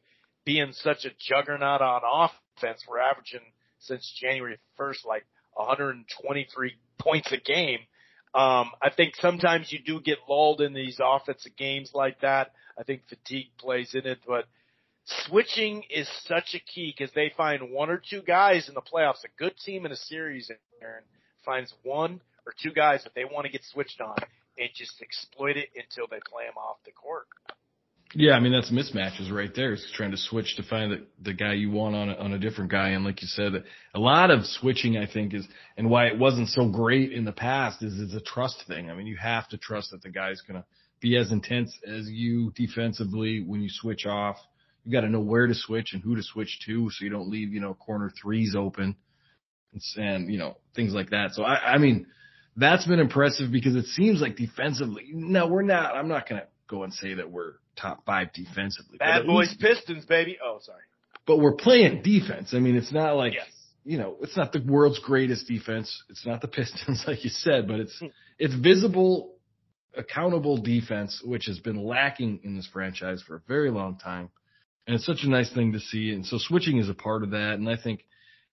[0.44, 2.02] being such a juggernaut on
[2.56, 2.82] offense.
[2.88, 3.40] We're averaging
[3.78, 7.80] since January 1st, like 123 points a game.
[8.34, 12.52] Um, I think sometimes you do get lulled in these offensive games like that.
[12.78, 14.44] I think fatigue plays in it, but
[15.06, 19.24] switching is such a key because they find one or two guys in the playoffs.
[19.24, 20.50] A good team in a series,
[20.82, 21.04] Aaron,
[21.44, 24.16] finds one or two guys that they want to get switched on
[24.58, 27.26] and just exploit it until they play them off the court.
[28.14, 29.72] Yeah, I mean that's mismatches right there.
[29.72, 32.38] It's trying to switch to find the, the guy you want on a, on a
[32.38, 33.64] different guy, and like you said,
[33.94, 37.32] a lot of switching I think is, and why it wasn't so great in the
[37.32, 38.90] past is it's a trust thing.
[38.90, 40.64] I mean, you have to trust that the guy's gonna
[41.00, 44.36] be as intense as you defensively when you switch off
[44.86, 47.28] You got to know where to switch and who to switch to, so you don't
[47.28, 48.94] leave you know corner threes open,
[49.72, 51.32] and, and you know things like that.
[51.32, 52.06] So I, I mean,
[52.56, 55.08] that's been impressive because it seems like defensively.
[55.12, 55.96] No, we're not.
[55.96, 58.98] I'm not gonna go and say that we're top five defensively.
[58.98, 60.38] Bad boys, least, Pistons, baby.
[60.42, 60.82] Oh, sorry.
[61.26, 62.54] But we're playing defense.
[62.54, 63.46] I mean, it's not like yes.
[63.84, 66.02] you know, it's not the world's greatest defense.
[66.08, 68.06] It's not the Pistons, like you said, but it's hmm.
[68.38, 69.34] it's visible,
[69.96, 74.30] accountable defense, which has been lacking in this franchise for a very long time.
[74.86, 76.10] And it's such a nice thing to see.
[76.10, 77.54] And so switching is a part of that.
[77.54, 78.04] And I think,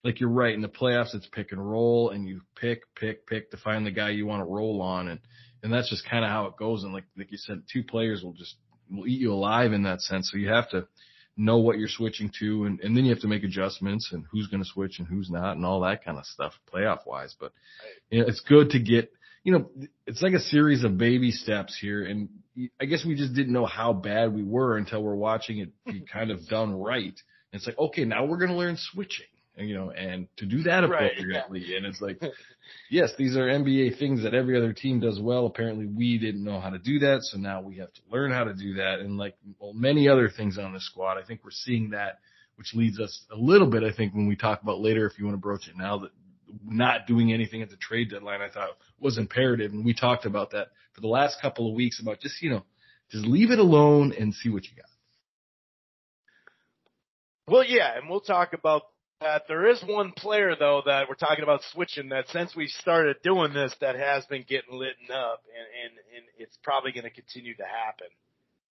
[0.03, 3.51] like you're right, in the playoffs, it's pick and roll, and you pick, pick, pick
[3.51, 5.19] to find the guy you want to roll on, and
[5.61, 6.83] and that's just kind of how it goes.
[6.83, 8.55] And like like you said, two players will just
[8.91, 10.29] will eat you alive in that sense.
[10.29, 10.87] So you have to
[11.37, 14.47] know what you're switching to, and, and then you have to make adjustments and who's
[14.47, 17.35] going to switch and who's not, and all that kind of stuff, playoff wise.
[17.39, 17.53] But
[18.09, 19.11] you know, it's good to get,
[19.43, 19.69] you know,
[20.05, 22.29] it's like a series of baby steps here, and
[22.79, 26.01] I guess we just didn't know how bad we were until we're watching it be
[26.13, 27.03] kind of done right.
[27.51, 29.25] And it's like, okay, now we're going to learn switching
[29.57, 31.59] you know, and to do that appropriately.
[31.59, 31.77] Right, yeah.
[31.77, 32.21] And it's like,
[32.89, 35.45] yes, these are NBA things that every other team does well.
[35.45, 37.19] Apparently we didn't know how to do that.
[37.21, 38.99] So now we have to learn how to do that.
[38.99, 42.19] And like well, many other things on the squad, I think we're seeing that,
[42.55, 45.25] which leads us a little bit, I think, when we talk about later, if you
[45.25, 46.11] want to broach it now, that
[46.65, 49.71] not doing anything at the trade deadline, I thought was imperative.
[49.71, 52.63] And we talked about that for the last couple of weeks about just, you know,
[53.09, 54.85] just leave it alone and see what you got.
[57.47, 58.83] Well, yeah, and we'll talk about
[59.19, 59.43] that.
[59.47, 63.53] There is one player though that we're talking about switching that since we started doing
[63.53, 67.55] this that has been getting lit up and, and, and it's probably going to continue
[67.55, 68.07] to happen.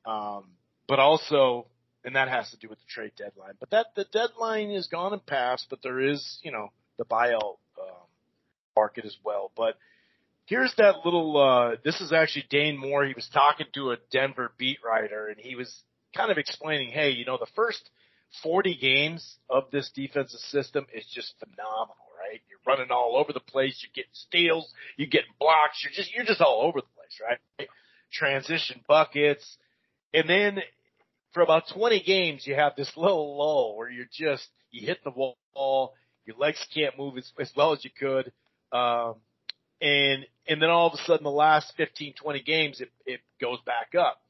[0.04, 0.44] Um,
[0.88, 1.66] but also,
[2.04, 5.12] and that has to do with the trade deadline, but that the deadline is gone
[5.12, 7.56] and passed, but there is, you know, the buyout,
[8.76, 9.50] market as well.
[9.56, 9.76] But
[10.46, 13.04] here's that little, uh, this is actually Dane Moore.
[13.04, 15.82] He was talking to a Denver beat writer and he was
[16.16, 17.88] kind of explaining, hey, you know, the first–
[18.42, 22.40] 40 games of this defensive system is just phenomenal, right?
[22.48, 23.82] You're running all over the place.
[23.82, 24.72] You're getting steals.
[24.96, 25.82] You're getting blocks.
[25.84, 27.20] You're just, you're just all over the place,
[27.58, 27.68] right?
[28.12, 29.58] Transition buckets.
[30.14, 30.60] And then
[31.34, 35.10] for about 20 games, you have this little lull where you're just, you hit the
[35.10, 35.94] wall.
[36.24, 38.32] Your legs can't move as, as well as you could.
[38.72, 39.16] Um,
[39.80, 43.58] and, and then all of a sudden the last 15, 20 games, it, it goes
[43.66, 44.20] back up.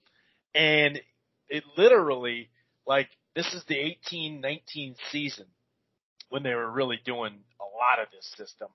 [0.54, 1.00] And
[1.48, 2.50] it literally,
[2.86, 5.46] like, this is the 18-19 season
[6.28, 8.68] when they were really doing a lot of this system.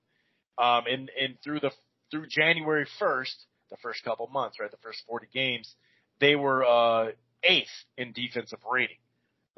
[0.57, 1.71] Um, and, and through the,
[2.11, 3.35] through January 1st,
[3.69, 5.75] the first couple months, right, the first 40 games,
[6.19, 7.11] they were, uh,
[7.43, 8.97] eighth in defensive rating.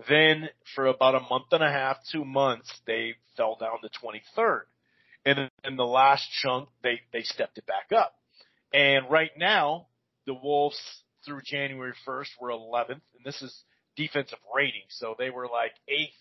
[0.08, 4.62] Then for about a month and a half, two months, they fell down to 23rd.
[5.26, 8.14] And in the last chunk, they, they stepped it back up.
[8.74, 9.88] And right now,
[10.26, 10.80] the Wolves
[11.26, 13.64] through January 1st were 11th, and this is
[13.96, 14.84] defensive rating.
[14.90, 16.14] So they were like eighth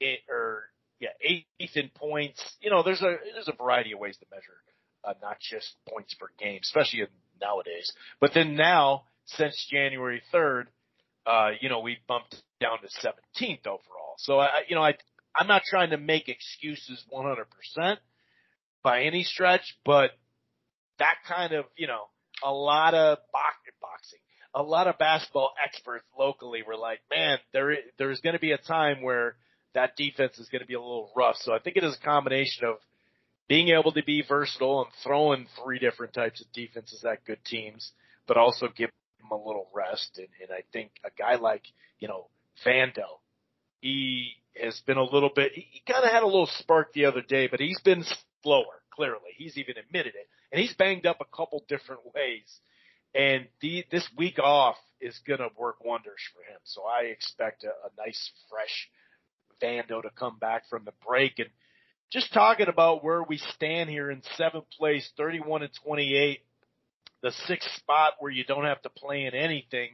[0.00, 0.64] in, or
[1.00, 2.42] yeah, eighth in points.
[2.60, 4.58] You know, there's a there's a variety of ways to measure,
[5.04, 7.06] uh, not just points per game, especially
[7.40, 7.92] nowadays.
[8.20, 10.64] But then now, since January 3rd,
[11.26, 14.14] uh, you know, we bumped down to 17th overall.
[14.18, 14.94] So I, you know, I
[15.34, 17.96] I'm not trying to make excuses 100%
[18.82, 20.10] by any stretch, but
[20.98, 22.04] that kind of, you know,
[22.42, 24.18] a lot of boxing,
[24.54, 28.58] a lot of basketball experts locally were like, man, there there's going to be a
[28.58, 29.36] time where
[29.74, 31.36] that defense is going to be a little rough.
[31.40, 32.76] So I think it is a combination of
[33.48, 37.92] being able to be versatile and throwing three different types of defenses at good teams,
[38.26, 40.18] but also give them a little rest.
[40.18, 41.62] And, and I think a guy like,
[41.98, 42.28] you know,
[42.66, 43.20] Vando,
[43.80, 47.22] he has been a little bit, he kind of had a little spark the other
[47.22, 48.04] day, but he's been
[48.42, 49.32] slower, clearly.
[49.36, 50.28] He's even admitted it.
[50.52, 52.60] And he's banged up a couple different ways.
[53.14, 56.60] And the, this week off is going to work wonders for him.
[56.64, 58.88] So I expect a, a nice, fresh
[59.62, 61.38] Vando to come back from the break.
[61.38, 61.48] And
[62.10, 66.40] just talking about where we stand here in seventh place, 31 and 28,
[67.22, 69.90] the sixth spot where you don't have to play in anything.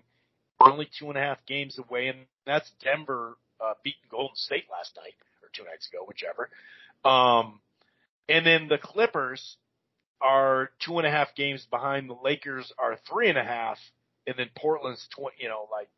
[0.60, 4.64] We're only two and a half games away, and that's Denver uh, beating Golden State
[4.70, 6.50] last night or two nights ago, whichever.
[7.04, 7.60] Um,
[8.28, 9.56] and then the Clippers
[10.20, 12.08] are two and a half games behind.
[12.08, 13.78] The Lakers are three and a half,
[14.26, 15.88] and then Portland's twenty, you know, like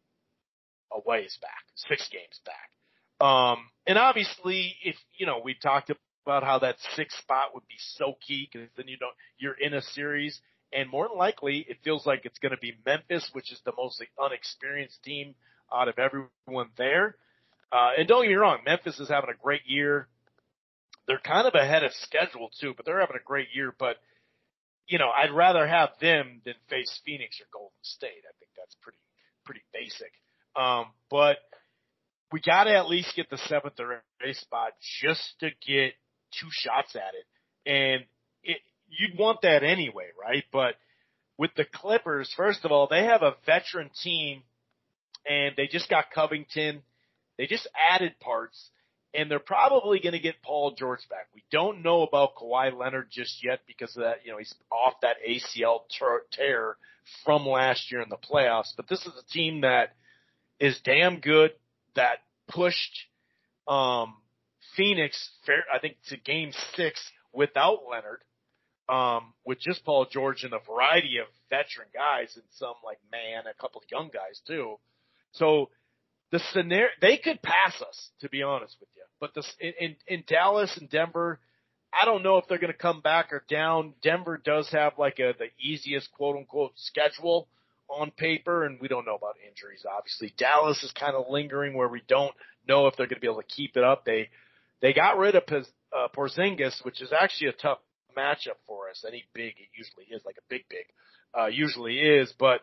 [0.92, 3.26] a ways back, six games back.
[3.26, 5.90] Um, and obviously, if you know, we talked
[6.24, 9.74] about how that sixth spot would be so key because then you don't, you're in
[9.74, 10.40] a series,
[10.72, 13.72] and more than likely, it feels like it's going to be Memphis, which is the
[13.76, 15.34] most unexperienced team
[15.72, 17.16] out of everyone there.
[17.72, 20.08] Uh, and don't get me wrong, Memphis is having a great year.
[21.06, 23.74] They're kind of ahead of schedule too, but they're having a great year.
[23.78, 23.96] But
[24.86, 28.22] you know, I'd rather have them than face Phoenix or Golden State.
[28.28, 28.98] I think that's pretty
[29.44, 30.12] pretty basic.
[30.56, 31.38] Um, but
[32.32, 35.92] we got to at least get the seventh or eighth spot just to get
[36.40, 37.70] two shots at it.
[37.70, 38.04] And
[38.42, 40.44] it, you'd want that anyway, right?
[40.52, 40.74] But
[41.38, 44.42] with the Clippers, first of all, they have a veteran team
[45.28, 46.82] and they just got Covington.
[47.38, 48.70] They just added parts
[49.16, 51.28] and they're probably going to get Paul George back.
[51.34, 54.94] We don't know about Kawhi Leonard just yet because of that, you know, he's off
[55.02, 55.80] that ACL
[56.32, 56.76] tear
[57.24, 59.94] from last year in the playoffs, but this is a team that
[60.60, 61.52] is damn good
[61.94, 63.06] that pushed,
[63.68, 64.14] um,
[64.76, 67.00] Phoenix, fair, I think to game six
[67.32, 68.20] without Leonard,
[68.88, 73.44] um, with just Paul George and a variety of veteran guys and some like man,
[73.50, 74.76] a couple of young guys too.
[75.32, 75.70] So
[76.32, 79.02] the scenario, they could pass us, to be honest with you.
[79.20, 81.38] But the, in, in Dallas and Denver,
[81.92, 83.94] I don't know if they're going to come back or down.
[84.02, 87.48] Denver does have like a, the easiest quote unquote schedule
[87.88, 90.34] on paper, and we don't know about injuries, obviously.
[90.36, 92.34] Dallas is kind of lingering where we don't
[92.68, 94.04] know if they're going to be able to keep it up.
[94.04, 94.28] They,
[94.82, 97.78] they got rid of uh, Porzingis, which is actually a tough
[98.16, 99.04] matchup for us.
[99.06, 100.86] Any big, it usually is like a big, big,
[101.38, 102.60] uh, usually is, but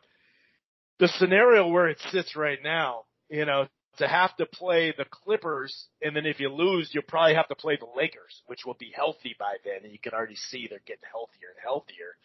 [0.99, 3.65] the scenario where it sits right now, you know,
[3.97, 7.55] to have to play the Clippers, and then if you lose, you'll probably have to
[7.55, 10.79] play the Lakers, which will be healthy by then, and you can already see they're
[10.85, 12.15] getting healthier and healthier.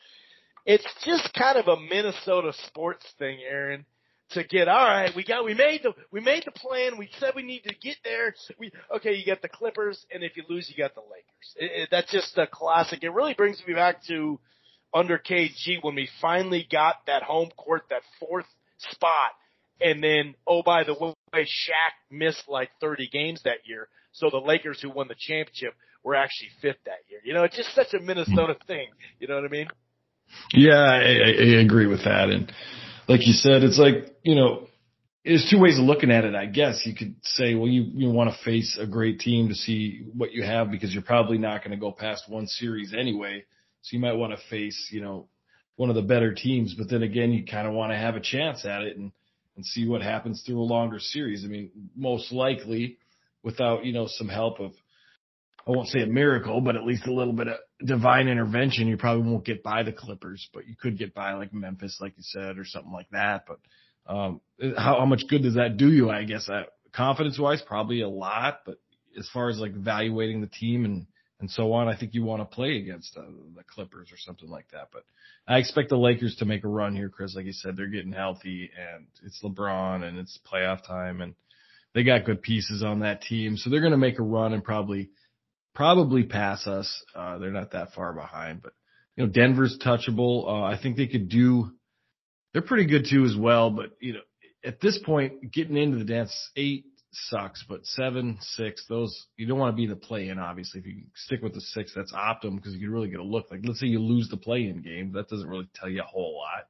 [0.66, 3.86] It's just kind of a Minnesota sports thing, Aaron.
[4.32, 6.98] To get all right, we got we made the we made the plan.
[6.98, 8.34] We said we need to get there.
[8.58, 11.54] We okay, you get the Clippers, and if you lose, you got the Lakers.
[11.56, 13.02] It, it, that's just a classic.
[13.02, 14.38] It really brings me back to
[14.92, 18.44] under KG when we finally got that home court, that fourth
[18.90, 19.32] spot
[19.80, 23.88] and then, oh, by the way, Shaq missed like 30 games that year.
[24.12, 27.20] So the Lakers who won the championship were actually fifth that year.
[27.24, 28.66] You know, it's just such a Minnesota hmm.
[28.66, 28.88] thing.
[29.20, 29.68] You know what I mean?
[30.52, 32.28] Yeah, I, I agree with that.
[32.30, 32.52] And
[33.08, 34.66] like you said, it's like, you know,
[35.24, 36.84] there's two ways of looking at it, I guess.
[36.84, 40.32] You could say, well, you, you want to face a great team to see what
[40.32, 43.44] you have because you're probably not going to go past one series anyway.
[43.82, 45.28] So you might want to face, you know,
[45.76, 48.20] one of the better teams, but then again, you kind of want to have a
[48.20, 48.96] chance at it.
[48.96, 49.12] And
[49.58, 51.44] and see what happens through a longer series.
[51.44, 52.98] I mean, most likely
[53.42, 54.70] without, you know, some help of,
[55.66, 58.96] I won't say a miracle, but at least a little bit of divine intervention, you
[58.96, 62.22] probably won't get by the Clippers, but you could get by like Memphis, like you
[62.22, 63.46] said, or something like that.
[63.48, 63.58] But,
[64.06, 64.40] um,
[64.76, 66.08] how, how much good does that do you?
[66.08, 68.76] I guess uh, confidence wise, probably a lot, but
[69.18, 71.06] as far as like evaluating the team and,
[71.40, 71.88] and so on.
[71.88, 73.22] I think you want to play against uh,
[73.56, 74.88] the Clippers or something like that.
[74.92, 75.04] But
[75.46, 77.34] I expect the Lakers to make a run here, Chris.
[77.34, 81.34] Like you said, they're getting healthy and it's LeBron and it's playoff time and
[81.94, 83.56] they got good pieces on that team.
[83.56, 85.10] So they're going to make a run and probably,
[85.74, 87.02] probably pass us.
[87.14, 88.72] Uh, they're not that far behind, but
[89.16, 90.46] you know, Denver's touchable.
[90.46, 91.70] Uh, I think they could do,
[92.52, 94.20] they're pretty good too as well, but you know,
[94.64, 99.58] at this point, getting into the dance, eight, sucks, but seven, six, those you don't
[99.58, 100.38] want to be the play in.
[100.38, 103.24] Obviously, if you stick with the six, that's optimum because you can really get a
[103.24, 103.50] look.
[103.50, 106.04] Like let's say you lose the play in game, that doesn't really tell you a
[106.04, 106.66] whole lot.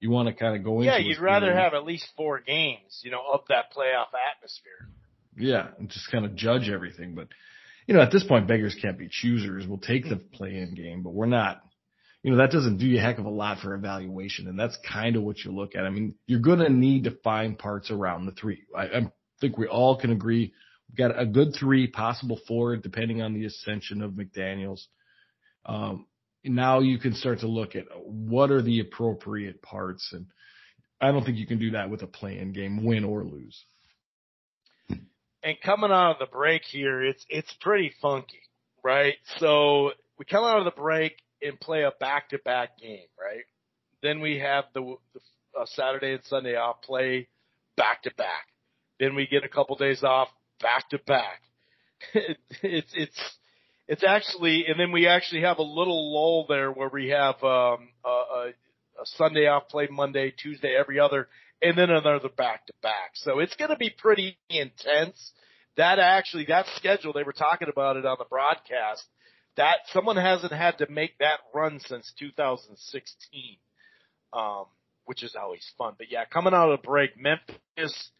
[0.00, 1.04] You want to kind of go yeah, into.
[1.04, 1.56] Yeah, you'd rather game.
[1.56, 4.88] have at least four games, you know, of that playoff atmosphere.
[5.36, 7.14] Yeah, and just kind of judge everything.
[7.14, 7.28] But
[7.86, 9.66] you know, at this point, beggars can't be choosers.
[9.66, 11.62] We'll take the play in game, but we're not.
[12.22, 14.78] You know, that doesn't do you a heck of a lot for evaluation, and that's
[14.88, 15.84] kind of what you look at.
[15.84, 18.62] I mean, you're going to need to find parts around the three.
[18.76, 20.54] I, I'm think we all can agree
[20.88, 24.86] we've got a good three, possible four, depending on the ascension of McDaniels.
[25.66, 26.06] Um,
[26.44, 30.26] now you can start to look at what are the appropriate parts, and
[31.00, 33.64] I don't think you can do that with a play-in game, win or lose.
[35.44, 38.42] And coming out of the break here, it's it's pretty funky,
[38.84, 39.14] right?
[39.38, 43.44] So we come out of the break and play a back-to-back game, right?
[44.02, 45.20] Then we have the, the
[45.60, 47.28] uh, Saturday and Sunday off, play
[47.76, 48.46] back-to-back.
[49.02, 50.28] Then we get a couple days off
[50.60, 51.42] back to back.
[52.14, 53.36] it's it's
[53.88, 57.88] it's actually, and then we actually have a little lull there where we have um,
[58.04, 58.52] a, a,
[59.00, 61.26] a Sunday off, play Monday, Tuesday, every other,
[61.60, 63.10] and then another back to back.
[63.14, 65.32] So it's going to be pretty intense.
[65.76, 69.02] That actually, that schedule they were talking about it on the broadcast.
[69.56, 73.56] That someone hasn't had to make that run since 2016,
[74.32, 74.66] um,
[75.06, 75.94] which is always fun.
[75.98, 78.12] But yeah, coming out of the break, Memphis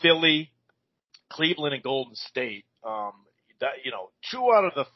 [0.00, 0.50] Philly,
[1.30, 2.64] Cleveland, and Golden State.
[2.84, 3.12] Um,
[3.60, 4.86] that you know, two out of the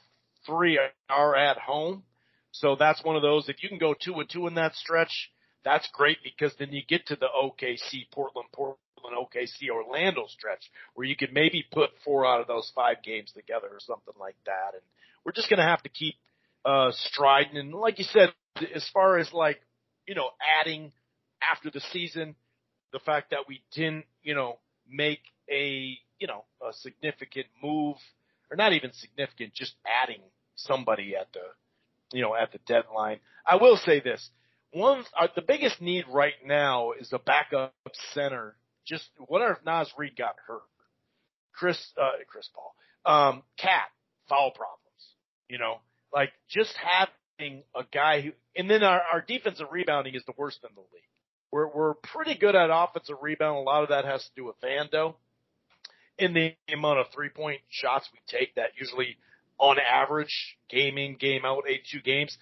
[0.46, 0.78] three
[1.08, 2.04] are at home,
[2.52, 3.48] so that's one of those.
[3.48, 5.30] If you can go two and two in that stretch,
[5.64, 11.06] that's great because then you get to the OKC, Portland, Portland, OKC, Orlando stretch where
[11.06, 14.74] you could maybe put four out of those five games together or something like that.
[14.74, 14.82] And
[15.24, 16.14] we're just going to have to keep
[16.64, 17.56] uh, striding.
[17.56, 18.28] And like you said,
[18.74, 19.60] as far as like
[20.06, 20.30] you know,
[20.60, 20.92] adding
[21.50, 22.34] after the season,
[22.92, 24.58] the fact that we didn't, you know,
[24.92, 25.20] make
[25.50, 27.96] a, you know, a significant move
[28.50, 30.20] or not even significant, just adding
[30.54, 31.40] somebody at the,
[32.12, 33.18] you know, at the deadline.
[33.46, 34.28] I will say this.
[34.72, 37.74] One, uh, the biggest need right now is a backup
[38.12, 38.56] center.
[38.86, 40.62] Just what if Naz Reid got hurt?
[41.52, 42.74] Chris, uh, Chris Paul,
[43.04, 43.88] um, KAT,
[44.28, 44.78] foul problems.
[45.48, 45.80] You know,
[46.12, 50.58] like just having a guy who, and then our, our defensive rebounding is the worst
[50.62, 51.02] in the league.
[51.52, 53.58] We're, we're pretty good at offensive rebound.
[53.58, 55.14] A lot of that has to do with Vando
[56.18, 59.16] in the amount of three point shots we take that usually
[59.58, 62.36] on average, game in, game out, 82 games,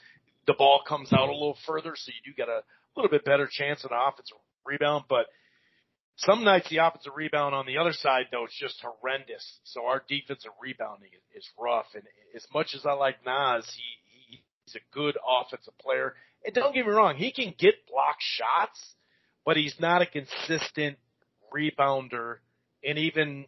[0.46, 2.62] the ball comes out a little further, so you do get a
[2.96, 5.04] little bit better chance at offensive rebound.
[5.08, 5.26] But
[6.16, 9.58] some nights the offensive rebound on the other side, though, it's just horrendous.
[9.64, 11.86] So our defensive rebounding is rough.
[11.94, 12.04] And
[12.34, 13.82] as much as I like Naz, he,
[14.30, 16.14] he he's a good offensive player.
[16.44, 18.94] And don't get me wrong, he can get block shots,
[19.44, 20.98] but he's not a consistent
[21.54, 22.36] rebounder.
[22.84, 23.46] And even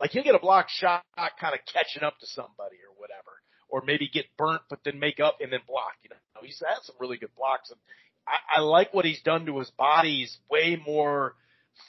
[0.00, 3.82] like he'll get a block shot kind of catching up to somebody or whatever, or
[3.84, 5.94] maybe get burnt but then make up and then block.
[6.02, 7.78] You know, he's had some really good blocks, and
[8.26, 10.20] I, I like what he's done to his body.
[10.20, 11.34] He's way more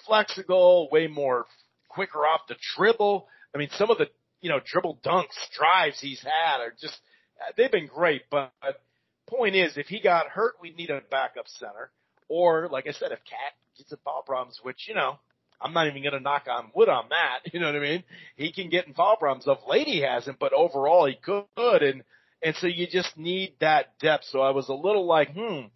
[0.05, 1.45] flexible, way more
[1.89, 3.27] quicker off the dribble.
[3.53, 4.07] I mean, some of the
[4.41, 6.97] you know dribble dunks, drives he's had are just
[7.55, 8.23] they've been great.
[8.29, 8.51] But
[9.27, 11.91] point is, if he got hurt, we'd need a backup center.
[12.30, 15.19] Or, like I said, if KAT gets a foul problems, which, you know,
[15.61, 17.39] I'm not even going to knock on wood on that.
[17.53, 18.03] You know what I mean?
[18.36, 19.47] He can get in foul problems.
[19.47, 21.84] Of late he hasn't, but overall he could.
[21.84, 22.03] And,
[22.43, 24.25] and so you just need that depth.
[24.25, 25.67] So I was a little like, hmm,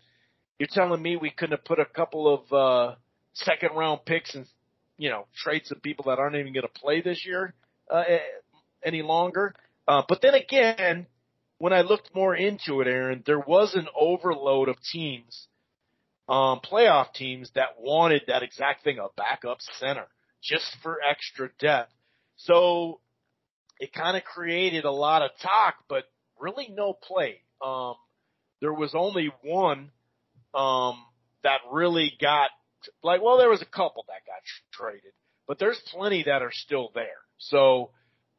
[0.60, 2.95] you're telling me we couldn't have put a couple of, uh,
[3.34, 4.45] second round picks and,
[4.97, 7.54] you know, trade some people that aren't even going to play this year,
[7.89, 8.04] uh,
[8.84, 9.56] any longer.
[9.88, 11.08] Uh, but then again,
[11.58, 15.47] when I looked more into it, Aaron, there was an overload of teams
[16.32, 20.06] um, playoff teams that wanted that exact thing, a backup center,
[20.42, 21.92] just for extra depth.
[22.38, 23.02] So
[23.82, 26.06] it kind of created a lot of talk, but
[26.40, 27.42] really no play.
[27.62, 27.96] Um,
[28.62, 29.92] there was only one,
[30.54, 31.04] um,
[31.44, 32.50] that really got
[33.04, 35.12] like, well, there was a couple that got traded,
[35.48, 37.08] but there's plenty that are still there.
[37.40, 37.90] So,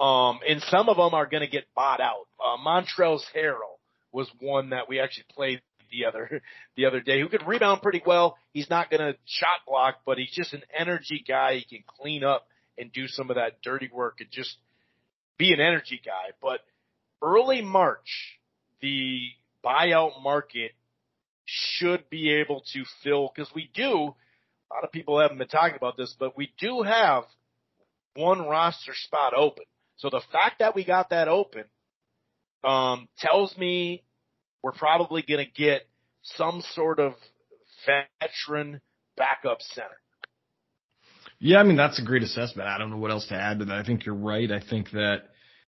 [0.00, 2.26] um, and some of them are going to get bought out.
[2.40, 3.78] Uh, Montrezl Harrell
[4.12, 5.60] was one that we actually played
[5.92, 6.42] the other
[6.76, 8.36] the other day who can rebound pretty well.
[8.52, 11.56] He's not going to shot block, but he's just an energy guy.
[11.56, 14.56] He can clean up and do some of that dirty work and just
[15.38, 16.32] be an energy guy.
[16.40, 16.60] But
[17.22, 18.38] early March,
[18.80, 19.20] the
[19.64, 20.72] buyout market
[21.44, 24.14] should be able to fill because we do.
[24.70, 27.24] A lot of people haven't been talking about this, but we do have
[28.14, 29.64] one roster spot open.
[29.96, 31.64] So the fact that we got that open
[32.64, 34.02] um, tells me
[34.62, 35.82] we're probably going to get
[36.22, 37.14] some sort of
[37.86, 38.80] veteran
[39.16, 39.88] backup center.
[41.38, 42.68] Yeah, I mean that's a great assessment.
[42.68, 43.74] I don't know what else to add to that.
[43.74, 44.50] I think you're right.
[44.50, 45.22] I think that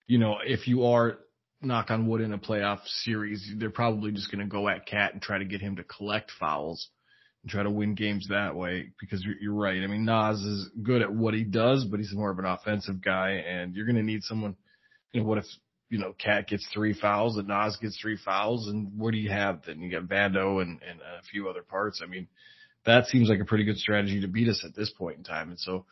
[0.09, 1.19] you know if you are
[1.61, 5.13] knock on wood in a playoff series, they're probably just going to go at KAT
[5.13, 6.89] and try to get him to collect fouls
[7.43, 8.91] and try to win games that way.
[9.01, 9.81] Because you're, you're right.
[9.83, 13.01] I mean Naz is good at what he does, but he's more of an offensive
[13.01, 14.57] guy, and you're going to need someone.
[15.13, 15.45] You know, what if
[15.93, 19.29] you know, KAT gets three fouls and Naz gets three fouls, and what do you
[19.29, 19.83] have then?
[19.83, 22.01] You got Vando and, and a few other parts.
[22.03, 22.29] I mean,
[22.87, 25.51] that seems like a pretty good strategy to beat us at this point in time.
[25.51, 25.85] And so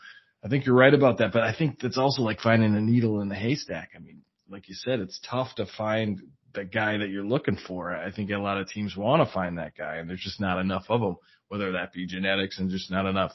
[0.43, 3.21] I think you're right about that, but I think that's also like finding a needle
[3.21, 3.91] in the haystack.
[3.95, 6.19] I mean, like you said, it's tough to find
[6.55, 7.95] the guy that you're looking for.
[7.95, 10.59] I think a lot of teams want to find that guy and there's just not
[10.59, 11.17] enough of them,
[11.49, 13.33] whether that be genetics and just not enough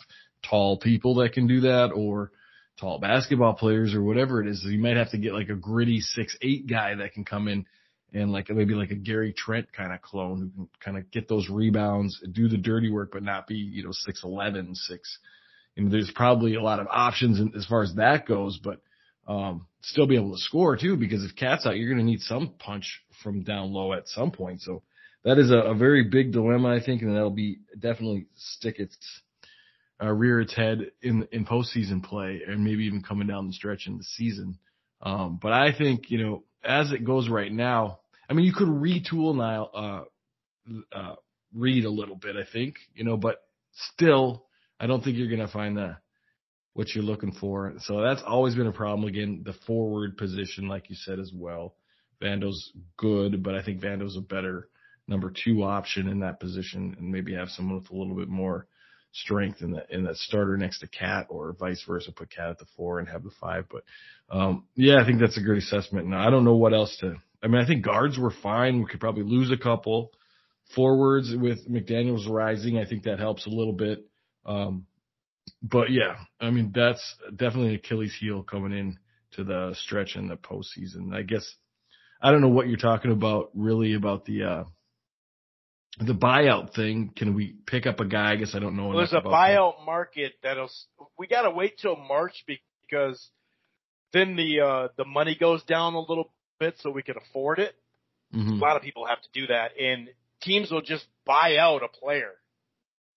[0.50, 2.32] tall people that can do that or,
[2.80, 4.64] tall basketball players or whatever it is.
[4.64, 7.66] You might have to get like a gritty six eight guy that can come in
[8.14, 11.28] and like maybe like a Gary Trent kind of clone who can kind of get
[11.28, 15.20] those rebounds, do the dirty work, but not be you know six eleven six.
[15.78, 18.80] Know, there's probably a lot of options as far as that goes, but
[19.28, 20.96] um, still be able to score too.
[20.96, 24.32] Because if KAT's out, you're going to need some punch from down low at some
[24.32, 24.62] point.
[24.62, 24.84] So
[25.26, 28.96] that is a, a very big dilemma, I think, and that'll be definitely stick its
[30.02, 33.88] uh, rear its head in in postseason play and maybe even coming down the stretch
[33.88, 34.58] in the season.
[35.02, 38.68] Um, but I think you know as it goes right now, I mean you could
[38.68, 40.04] retool now, uh,
[40.92, 41.16] uh,
[41.54, 43.38] Reid a little bit, I think you know, but
[43.72, 44.46] still
[44.80, 45.98] I don't think you're gonna find the
[46.74, 47.74] what you're looking for.
[47.80, 49.08] So that's always been a problem.
[49.08, 51.76] Again, the forward position, like you said as well.
[52.22, 54.70] Vando's good, but I think Vando's a better
[55.08, 58.68] number two option in that position and maybe have someone with a little bit more
[59.16, 62.60] strength in the in that starter next to KAT or vice versa, put KAT at
[62.60, 63.66] the four and have the five.
[63.72, 63.84] But
[64.30, 66.08] um yeah, I think that's a great assessment.
[66.08, 68.80] Now I don't know what else to I mean I think guards were fine.
[68.80, 70.12] We could probably lose a couple.
[70.76, 74.06] Forwards with McDaniels rising, I think that helps a little bit.
[74.46, 74.86] Um
[75.62, 78.98] but yeah, I mean that's definitely Achilles heel coming in
[79.34, 81.14] to the stretch in the postseason.
[81.14, 81.56] I guess
[82.22, 84.64] I don't know what you're talking about really about the uh
[86.00, 87.12] the buyout thing.
[87.16, 88.34] Can we pick up a guy?
[88.34, 88.90] I guess I don't know.
[88.90, 89.86] Well, there's a buyout that.
[89.86, 90.70] market that'll.
[91.18, 93.30] We got to wait till March because
[94.14, 97.76] then the uh the money goes down a little bit so we can afford it.
[98.34, 98.54] Mm-hmm.
[98.54, 100.10] A lot of people have to do that, and
[100.42, 102.32] teams will just buy out a player,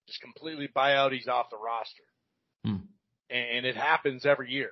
[0.06, 1.12] just completely buy out.
[1.12, 2.02] He's off the roster,
[2.66, 2.82] mm.
[3.30, 4.70] and it happens every year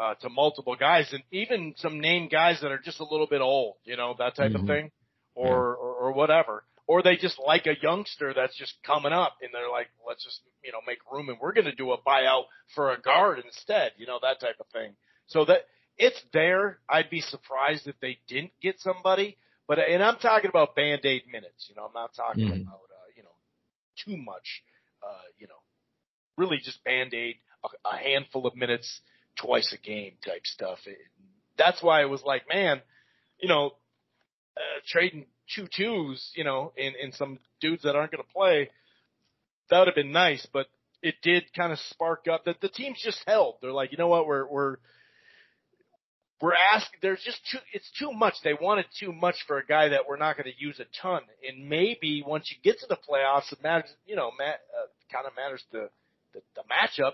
[0.00, 3.40] uh, to multiple guys, and even some named guys that are just a little bit
[3.40, 4.62] old, you know, that type mm-hmm.
[4.62, 4.90] of thing,
[5.34, 5.52] or, yeah.
[5.52, 6.64] or or whatever.
[6.88, 10.40] Or they just like a youngster that's just coming up, and they're like, let's just
[10.64, 13.92] you know make room, and we're going to do a buyout for a guard instead,
[13.98, 14.94] you know, that type of thing.
[15.26, 15.66] So that
[15.98, 16.78] it's there.
[16.88, 19.36] I'd be surprised if they didn't get somebody.
[19.66, 21.66] But and I'm talking about band aid minutes.
[21.68, 22.62] You know, I'm not talking mm-hmm.
[22.62, 23.36] about uh, you know
[24.04, 24.62] too much.
[25.02, 25.60] Uh, you know,
[26.38, 29.00] really just band aid a, a handful of minutes
[29.36, 30.78] twice a game type stuff.
[30.86, 30.96] It,
[31.58, 32.80] that's why it was like, man,
[33.40, 33.72] you know,
[34.58, 38.70] uh, trading two twos, you know, in in some dudes that aren't going to play.
[39.70, 40.66] That would have been nice, but
[41.02, 43.56] it did kind of spark up that the teams just held.
[43.60, 44.76] They're like, you know what, we're we're
[46.40, 48.34] we're asking, there's just too, it's too much.
[48.44, 51.22] They wanted too much for a guy that we're not going to use a ton.
[51.46, 55.26] And maybe once you get to the playoffs, it matters, you know, Matt, uh, kind
[55.26, 55.90] of matters the,
[56.34, 57.12] the, the matchup.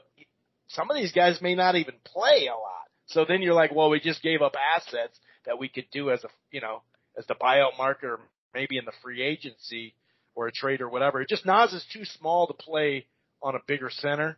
[0.69, 2.85] Some of these guys may not even play a lot.
[3.07, 6.23] So then you're like, well, we just gave up assets that we could do as
[6.25, 6.83] a, you know,
[7.19, 8.21] as the buyout market or
[8.53, 9.95] maybe in the free agency
[10.35, 11.21] or a trade or whatever.
[11.21, 13.07] It just Naz is too small to play
[13.43, 14.37] on a bigger center.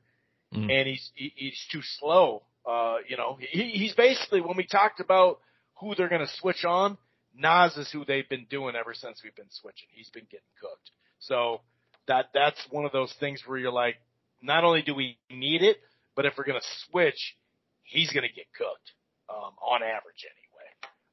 [0.55, 0.71] Mm.
[0.71, 5.01] And he's, he, he's too slow uh, you know, he, he's basically when we talked
[5.01, 5.39] about
[5.81, 6.99] who they're going to switch on,
[7.35, 9.89] Naz is who they've been doing ever since we've been switching.
[9.93, 10.91] He's been getting cooked.
[11.21, 11.61] So
[12.09, 13.97] that that's one of those things where you're like,
[14.43, 15.77] not only do we need it,
[16.17, 17.37] but if we're going to switch,
[17.85, 18.93] he's going to get cooked
[19.29, 20.71] um, on average anyway.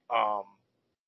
[0.10, 0.46] Um,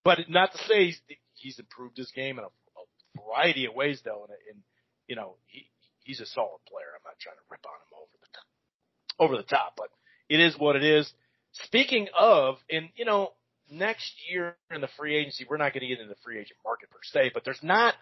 [0.05, 1.01] but not to say he's,
[1.33, 4.63] he's improved his game in a, a variety of ways though, and, and
[5.07, 5.65] you know he
[6.03, 6.87] he's a solid player.
[6.95, 8.47] I'm not trying to rip on him over the top,
[9.19, 9.89] over the top, but
[10.29, 11.11] it is what it is.
[11.63, 13.33] Speaking of, and you know,
[13.69, 16.59] next year in the free agency, we're not going to get into the free agent
[16.63, 17.95] market per se, but there's not.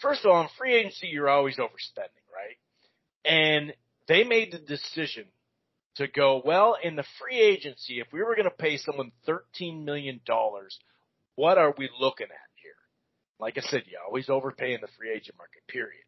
[0.00, 2.56] First of all, in free agency, you're always overspending, right?
[3.24, 3.74] And
[4.08, 5.26] they made the decision
[5.96, 9.84] to go, well, in the free agency, if we were going to pay someone $13
[9.84, 10.20] million,
[11.36, 12.72] what are we looking at here?
[13.38, 16.04] Like I said, you always overpay in the free agent market, period.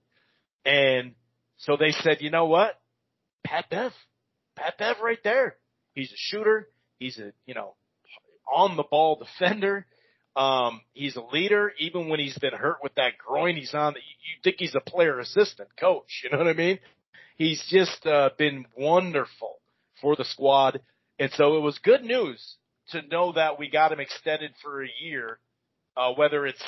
[0.65, 1.15] And
[1.59, 2.81] so they said, you know what?
[3.45, 3.93] Pat Bev,
[4.57, 5.57] Pat Bev right there.
[5.95, 6.69] He's a shooter.
[6.99, 7.75] He's a, you know,
[8.53, 9.87] on the ball defender.
[10.37, 11.73] Um, he's a leader.
[11.79, 14.81] Even when he's been hurt with that groin, he's on the, you think he's a
[14.81, 16.23] player assistant coach.
[16.25, 16.79] You know what I mean?
[17.37, 19.59] He's just, uh, been wonderful
[20.01, 20.81] for the squad.
[21.19, 22.57] And so it was good news
[22.91, 25.39] to know that we got him extended for a year,
[25.97, 26.63] uh, whether it's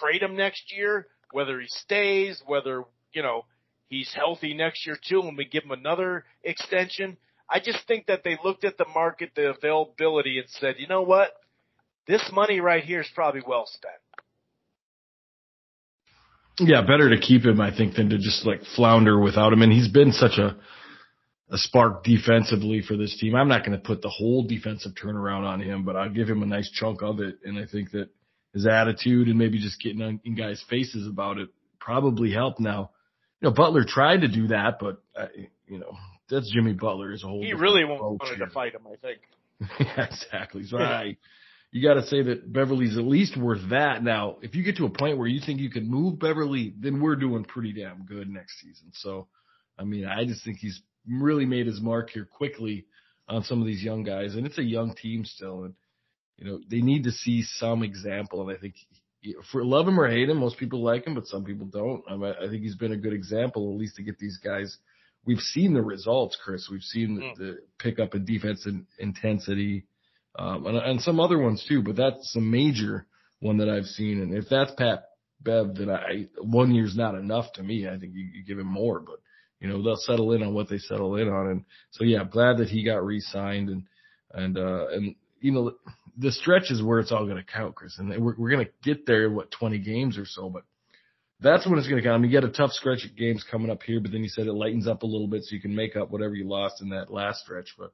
[0.00, 3.44] trade him next year, whether he stays, whether, you know,
[3.88, 7.16] he's healthy next year too, and we give him another extension.
[7.48, 11.02] I just think that they looked at the market, the availability, and said, you know
[11.02, 11.32] what?
[12.06, 13.94] This money right here is probably well spent.
[16.58, 19.62] Yeah, better to keep him, I think, than to just like flounder without him.
[19.62, 20.56] And he's been such a
[21.52, 23.34] a spark defensively for this team.
[23.34, 26.42] I'm not going to put the whole defensive turnaround on him, but I'll give him
[26.42, 27.40] a nice chunk of it.
[27.44, 28.08] And I think that
[28.54, 32.58] his attitude and maybe just getting on, in guys' faces about it probably helped.
[32.58, 32.90] Now,
[33.40, 35.26] you know, Butler tried to do that, but uh,
[35.66, 35.92] you know,
[36.30, 37.42] that's Jimmy Butler as a whole.
[37.42, 39.20] He really wanted to fight him, I think.
[39.80, 40.64] yeah, exactly.
[40.64, 41.18] So I,
[41.70, 44.02] you got to say that Beverley's at least worth that.
[44.02, 47.00] Now, if you get to a point where you think you can move Beverley, then
[47.00, 48.90] we're doing pretty damn good next season.
[48.94, 49.28] So,
[49.78, 52.86] I mean, I just think he's really made his mark here quickly
[53.28, 55.74] on some of these young guys, and it's a young team still, and
[56.36, 58.42] you know they need to see some example.
[58.42, 58.74] And I think
[59.50, 62.02] for love him or hate him, most people like him, but some people don't.
[62.08, 64.78] I, mean, I think he's been a good example, at least to get these guys
[65.24, 66.68] we've seen the results, Chris.
[66.70, 67.36] We've seen mm.
[67.36, 69.84] the, the pickup in defense and intensity,
[70.38, 71.82] um, and, and some other ones too.
[71.82, 73.06] But that's a major
[73.40, 74.20] one that I've seen.
[74.20, 75.04] And if that's Pat
[75.40, 77.88] Bev, then I one year's not enough to me.
[77.88, 79.20] I think you, you give him more, but
[79.62, 81.46] you know they'll settle in on what they settle in on.
[81.46, 83.84] And so yeah, glad that he got re-signed and
[84.32, 85.72] and uh and you know
[86.18, 87.96] the stretch is where it's all going to count, Chris.
[87.98, 90.64] And we're we're going to get there in what 20 games or so, but
[91.40, 92.16] that's when it's going to count.
[92.16, 94.28] I mean, you get a tough stretch of games coming up here, but then you
[94.28, 96.82] said it lightens up a little bit so you can make up whatever you lost
[96.82, 97.74] in that last stretch.
[97.78, 97.92] But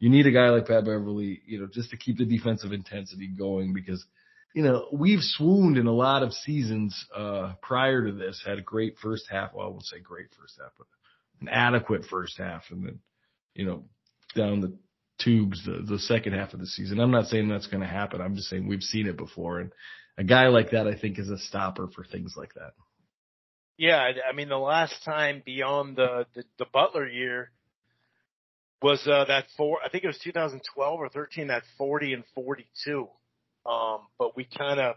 [0.00, 3.28] you need a guy like Pat Beverley, you know, just to keep the defensive intensity
[3.28, 4.04] going because,
[4.56, 8.62] you know, we've swooned in a lot of seasons, uh, prior to this, had a
[8.62, 9.52] great first half.
[9.52, 10.86] Well, I won't say great first half, but
[11.42, 13.00] an adequate first half and then,
[13.54, 13.84] you know,
[14.34, 14.74] down the
[15.22, 17.00] tubes the, the second half of the season.
[17.00, 18.22] I'm not saying that's going to happen.
[18.22, 19.60] I'm just saying we've seen it before.
[19.60, 19.72] And
[20.16, 22.72] a guy like that, I think is a stopper for things like that.
[23.76, 24.10] Yeah.
[24.26, 27.50] I mean, the last time beyond the, the, the Butler year
[28.80, 33.06] was, uh, that four, I think it was 2012 or 13, that 40 and 42.
[33.66, 34.96] Um, but we kind of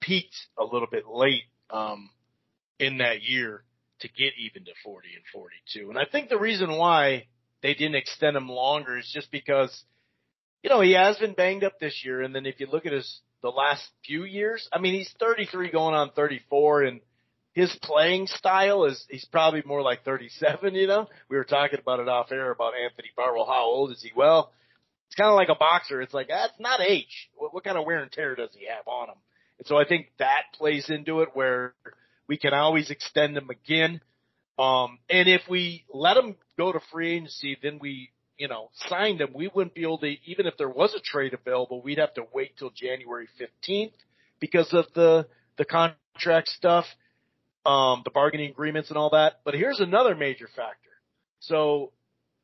[0.00, 2.10] peaked a little bit late, um,
[2.78, 3.62] in that year
[4.00, 5.90] to get even to 40 and 42.
[5.90, 7.26] And I think the reason why
[7.62, 9.84] they didn't extend him longer is just because,
[10.62, 12.22] you know, he has been banged up this year.
[12.22, 15.70] And then if you look at his, the last few years, I mean, he's 33
[15.70, 17.00] going on 34 and
[17.52, 22.00] his playing style is, he's probably more like 37, you know, we were talking about
[22.00, 23.46] it off air about Anthony Barwell.
[23.46, 24.12] How old is he?
[24.14, 24.52] Well,
[25.10, 26.00] it's kind of like a boxer.
[26.00, 27.28] It's like, that's not age.
[27.34, 29.16] What, what kind of wear and tear does he have on him?
[29.58, 31.74] And so I think that plays into it where
[32.28, 34.00] we can always extend him again.
[34.56, 39.20] Um, and if we let him go to free agency, then we, you know, signed
[39.20, 42.14] him, we wouldn't be able to, even if there was a trade available, we'd have
[42.14, 43.26] to wait till January
[43.66, 43.90] 15th
[44.38, 45.26] because of the,
[45.58, 46.84] the contract stuff,
[47.66, 49.40] um, the bargaining agreements and all that.
[49.44, 50.90] But here's another major factor.
[51.40, 51.90] So,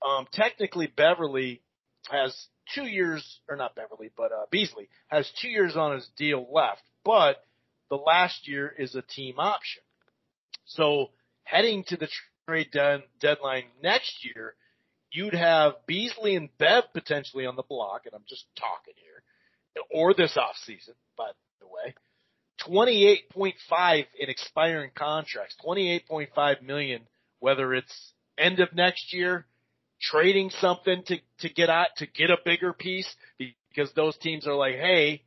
[0.04, 1.62] um, technically Beverley
[2.10, 6.46] has two years, or not Beverley, but, uh, Beasley has two years on his deal
[6.52, 7.44] left, but
[7.88, 9.82] the last year is a team option.
[10.64, 11.10] So
[11.44, 12.08] heading to the
[12.46, 14.54] trade de- deadline next year,
[15.12, 19.22] you'd have Beasley and Bev potentially on the block, and I'm just talking here,
[19.90, 21.94] or this off season, by the way.
[22.66, 27.02] 28.5 in expiring contracts, 28.5 million,
[27.38, 29.46] whether it's end of next year,
[30.00, 34.54] trading something to, to get out, to get a bigger piece, because those teams are
[34.54, 35.22] like, hey,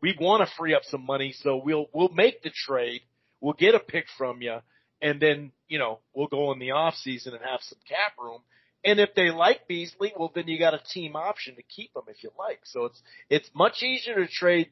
[0.00, 3.00] we want to free up some money, so we'll, we'll make the trade,
[3.40, 4.58] we'll get a pick from you,
[5.00, 8.40] and then, you know, we'll go in the off season and have some cap room.
[8.84, 12.02] And if they like Beasley, well, then you got a team option to keep him
[12.08, 12.60] if you like.
[12.64, 14.70] So it's, it's much easier to trade,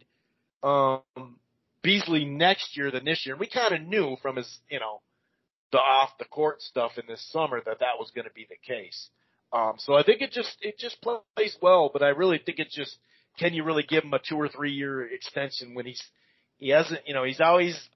[0.63, 1.03] um,
[1.83, 3.35] Beasley next year than this year.
[3.35, 5.01] And we kind of knew from his, you know,
[5.73, 8.57] the off the court stuff in this summer that that was going to be the
[8.67, 9.09] case.
[9.53, 12.75] Um, so I think it just, it just plays well, but I really think it's
[12.75, 12.97] just,
[13.39, 16.03] can you really give him a two or three year extension when he's,
[16.59, 17.89] he hasn't, you know, he's always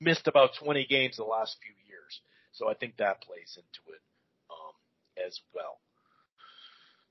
[0.00, 2.20] missed about 20 games the last few years.
[2.52, 4.02] So I think that plays into it,
[4.50, 5.78] um, as well.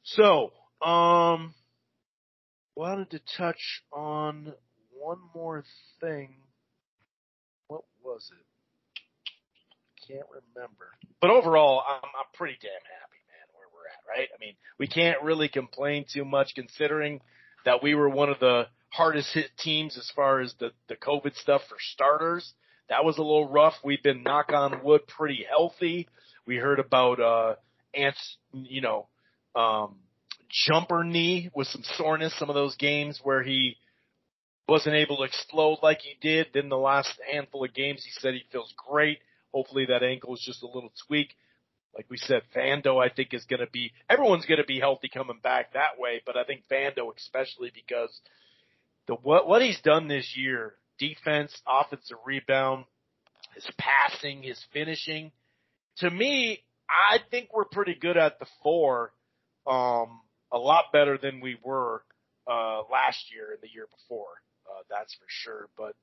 [0.04, 0.52] So,
[0.86, 1.54] um,
[2.76, 4.54] wanted to touch on
[4.98, 5.64] one more
[6.00, 6.36] thing.
[7.68, 8.46] What was it?
[10.08, 10.96] Can't remember.
[11.22, 14.28] But overall, I'm, I'm pretty damn happy, man, where we're at, right?
[14.34, 17.22] I mean, we can't really complain too much considering
[17.66, 21.36] that we were one of the hardest hit teams as far as the, the COVID
[21.36, 22.54] stuff for starters.
[22.90, 23.76] That was a little rough.
[23.84, 26.08] We've been knock on wood pretty healthy.
[26.48, 27.56] We heard about uh
[27.94, 29.08] Ant's you know,
[29.56, 29.98] um
[30.50, 33.78] jumper knee with some soreness, some of those games where he
[34.68, 36.48] wasn't able to explode like he did.
[36.54, 39.20] Then the last handful of games he said he feels great.
[39.54, 41.36] Hopefully that ankle is just a little tweak.
[41.96, 45.74] Like we said, Vando I think is gonna be everyone's gonna be healthy coming back
[45.74, 48.20] that way, but I think Vando especially because
[49.08, 52.86] the what what he's done this year defense, offensive rebound,
[53.56, 55.32] his passing, his finishing.
[55.98, 56.60] To me,
[56.90, 59.12] I think we're pretty good at the four,
[59.66, 60.22] um,
[60.52, 62.04] a lot better than we were
[62.48, 64.42] uh, last year and the year before.
[64.68, 65.70] Uh, that's for sure.
[65.78, 65.96] But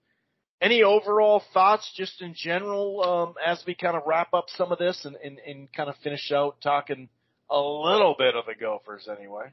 [0.60, 4.78] any overall thoughts, just in general, um, as we kind of wrap up some of
[4.78, 7.08] this and, and, and kind of finish out talking
[7.50, 9.52] a little bit of the Gophers, anyway.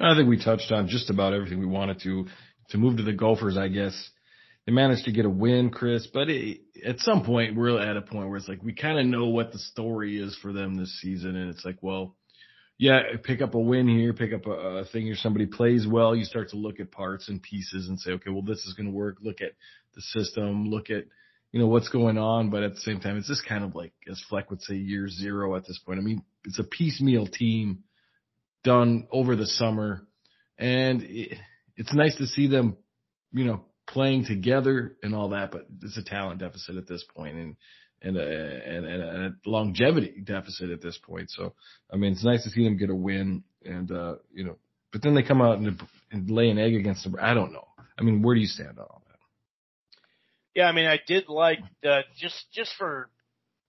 [0.00, 2.26] I think we touched on just about everything we wanted to.
[2.70, 4.10] To move to the Gophers, I guess
[4.66, 8.02] they managed to get a win, Chris, but it, at some point we're at a
[8.02, 11.00] point where it's like we kind of know what the story is for them this
[11.00, 12.16] season, and it's like, well,
[12.78, 15.14] yeah, pick up a win here, pick up a, a thing here.
[15.16, 18.42] Somebody plays well, you start to look at parts and pieces and say, okay, well,
[18.42, 19.18] this is going to work.
[19.20, 19.52] Look at
[19.94, 21.04] the system, look at
[21.52, 23.92] you know what's going on, but at the same time, it's just kind of like
[24.10, 25.98] as Fleck would say, year zero at this point.
[25.98, 27.84] I mean, it's a piecemeal team
[28.64, 30.06] done over the summer,
[30.58, 31.36] and it,
[31.76, 32.76] it's nice to see them,
[33.32, 37.36] you know, playing together and all that, but it's a talent deficit at this point
[37.36, 37.56] and,
[38.02, 41.30] and a, and, and a longevity deficit at this point.
[41.30, 41.54] So,
[41.92, 44.56] I mean, it's nice to see them get a win and, uh, you know,
[44.92, 45.80] but then they come out and,
[46.10, 47.16] and lay an egg against them.
[47.20, 47.66] I don't know.
[47.98, 49.12] I mean, where do you stand on all that?
[50.54, 53.08] Yeah, I mean, I did like uh, just just for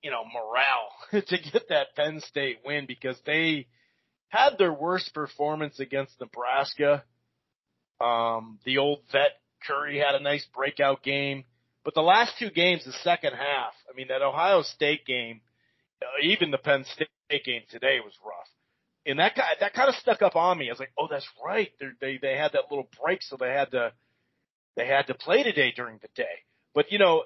[0.02, 3.68] you know morale to get that Penn State win because they
[4.28, 7.04] had their worst performance against Nebraska.
[8.02, 11.46] Um, the old vet Curry had a nice breakout game.
[11.84, 15.42] But the last two games, the second half, I mean, that Ohio State game,
[16.02, 17.10] uh, even the Penn State
[17.44, 18.48] game today was rough.
[19.06, 20.70] And that that kind of stuck up on me.
[20.70, 21.70] I was like, oh, that's right.
[21.80, 23.92] They're, they they had that little break, so they had to
[24.78, 26.44] they had to play today during the day.
[26.74, 27.24] But you know,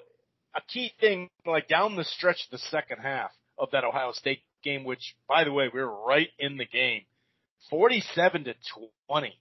[0.56, 4.40] a key thing like down the stretch of the second half of that Ohio State
[4.64, 7.02] game, which by the way we were right in the game,
[7.70, 8.54] forty-seven to
[9.06, 9.38] twenty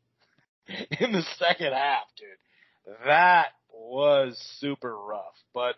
[1.00, 2.98] in the second half, dude.
[3.06, 3.48] That
[3.88, 5.36] was super rough.
[5.54, 5.76] But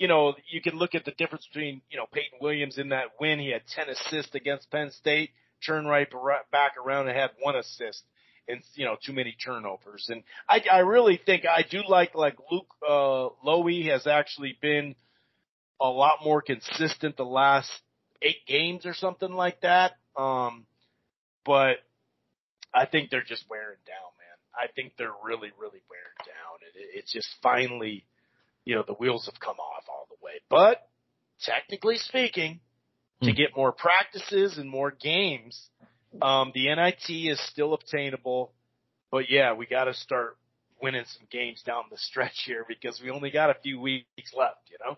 [0.00, 3.20] you know, you can look at the difference between, you know, Payton Willis in that
[3.20, 3.38] win.
[3.38, 5.30] He had 10 assists against Penn State,
[5.64, 6.08] turned right
[6.50, 8.02] back around and had one assist
[8.48, 10.06] and, you know, too many turnovers.
[10.08, 14.94] And I, I really think I do like, like Luke, uh, Loewe has actually been
[15.78, 17.70] a lot more consistent the last
[18.22, 19.92] eight games or something like that.
[20.16, 20.64] Um,
[21.44, 21.76] but
[22.72, 24.64] I think they're just wearing down, man.
[24.64, 26.49] I think they're really, really wearing down.
[26.74, 28.04] It, it's just finally,
[28.64, 30.40] you know, the wheels have come off all the way.
[30.48, 30.88] But
[31.42, 32.60] technically speaking,
[33.22, 33.36] to hmm.
[33.36, 35.68] get more practices and more games,
[36.22, 38.52] um, the NIT is still obtainable.
[39.10, 40.36] But yeah, we got to start
[40.82, 44.70] winning some games down the stretch here because we only got a few weeks left,
[44.70, 44.96] you know?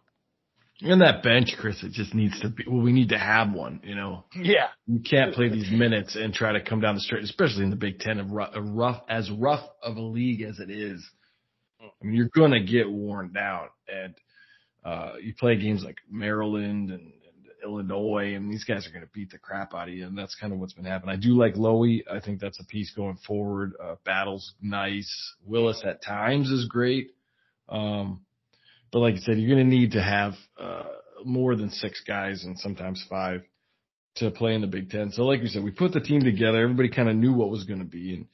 [0.81, 3.81] And that bench, Chris, it just needs to be, well, we need to have one,
[3.85, 4.25] you know?
[4.35, 4.69] Yeah.
[4.87, 7.77] You can't play these minutes and try to come down the stretch, especially in the
[7.77, 11.09] Big Ten, of rough, rough, as rough of a league as it is.
[11.83, 14.15] I mean, you're going to get worn down, and
[14.85, 19.11] uh, you play games like Maryland and, and Illinois, and these guys are going to
[19.13, 21.15] beat the crap out of you, and that's kind of what's been happening.
[21.15, 22.03] I do like Loewe.
[22.11, 23.73] I think that's a piece going forward.
[23.83, 25.35] Uh, Battle's nice.
[25.45, 27.11] Willis at times is great.
[27.69, 28.23] Um,
[28.93, 30.83] but like I said, you're going to need to have uh,
[31.25, 33.43] more than six guys and sometimes five
[34.17, 35.11] to play in the Big Ten.
[35.11, 36.61] So like we said, we put the team together.
[36.61, 38.27] Everybody kind of knew what was going to be, and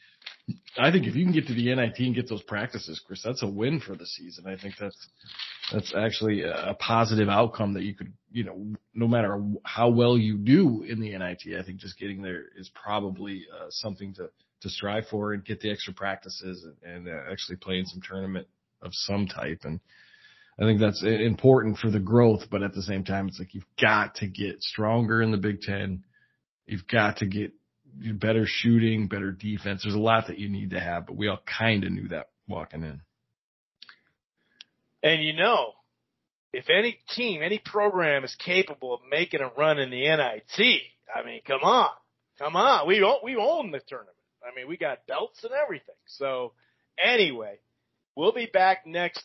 [0.79, 3.43] I think if you can get to the NIT and get those practices, Chris, that's
[3.43, 4.47] a win for the season.
[4.47, 5.09] I think that's
[5.73, 10.39] that's actually a positive outcome that you could, you know, no matter how well you
[10.39, 14.31] do in the NIT, I think just getting there is probably uh, something to
[14.61, 18.01] to strive for and get the extra practices and, and uh, actually play in some
[18.01, 18.47] tournament
[18.83, 19.61] of some type.
[19.65, 19.81] And
[20.59, 23.65] I think that's important for the growth, but at the same time, it's like you've
[23.81, 26.03] got to get stronger in the Big Ten.
[26.67, 27.53] You've got to get
[28.15, 29.83] better shooting, better defense.
[29.83, 32.29] There's a lot that you need to have, but we all kind of knew that
[32.49, 33.01] walking in.
[35.03, 35.73] And you know,
[36.53, 40.81] if any team, any program is capable of making a run in the NIT,
[41.15, 41.91] I mean, come on,
[42.39, 44.17] come on, we own, we own the tournament.
[44.43, 45.95] I mean, we got belts and everything.
[46.07, 46.53] So
[47.03, 47.59] anyway,
[48.17, 49.25] we'll be back next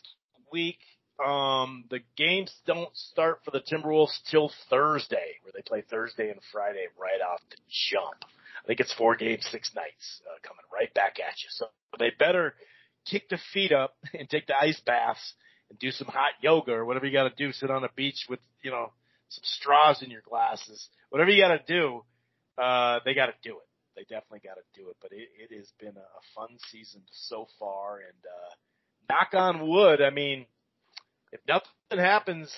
[0.52, 0.78] week.
[1.24, 6.40] Um, the games don't start for the Timberwolves till Thursday, where they play Thursday and
[6.52, 7.56] Friday right off the
[7.92, 8.24] jump.
[8.64, 11.48] I think it's four games, six nights uh, coming right back at you.
[11.50, 11.66] So
[11.98, 12.54] they better
[13.06, 15.34] kick the feet up and take the ice baths
[15.70, 17.52] and do some hot yoga or whatever you got to do.
[17.52, 18.92] Sit on a beach with you know
[19.28, 20.88] some straws in your glasses.
[21.10, 22.02] Whatever you got to do,
[22.56, 23.68] uh, they got to do it.
[23.96, 24.96] They definitely got to do it.
[25.00, 30.00] But it, it has been a, fun season so far, and uh, knock on wood.
[30.02, 30.46] I mean,
[31.32, 32.52] if nothing happens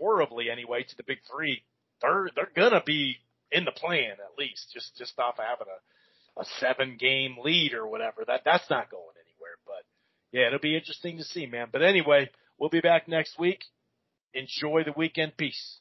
[0.00, 1.62] horribly anyway to the big three,
[2.00, 3.18] they're they're gonna be
[3.52, 7.74] in the plan at least, just just off of having a a seven game lead
[7.74, 8.24] or whatever.
[8.26, 9.56] That that's not going anywhere.
[9.66, 9.84] But
[10.32, 11.68] yeah, it'll be interesting to see, man.
[11.70, 13.64] But anyway, we'll be back next week.
[14.34, 15.36] Enjoy the weekend.
[15.36, 15.78] Peace.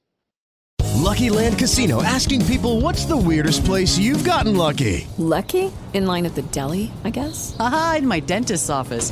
[1.01, 5.07] Lucky Land Casino asking people what's the weirdest place you've gotten lucky?
[5.17, 5.71] Lucky?
[5.93, 7.55] In line at the deli, I guess?
[7.59, 9.11] Aha, in my dentist's office.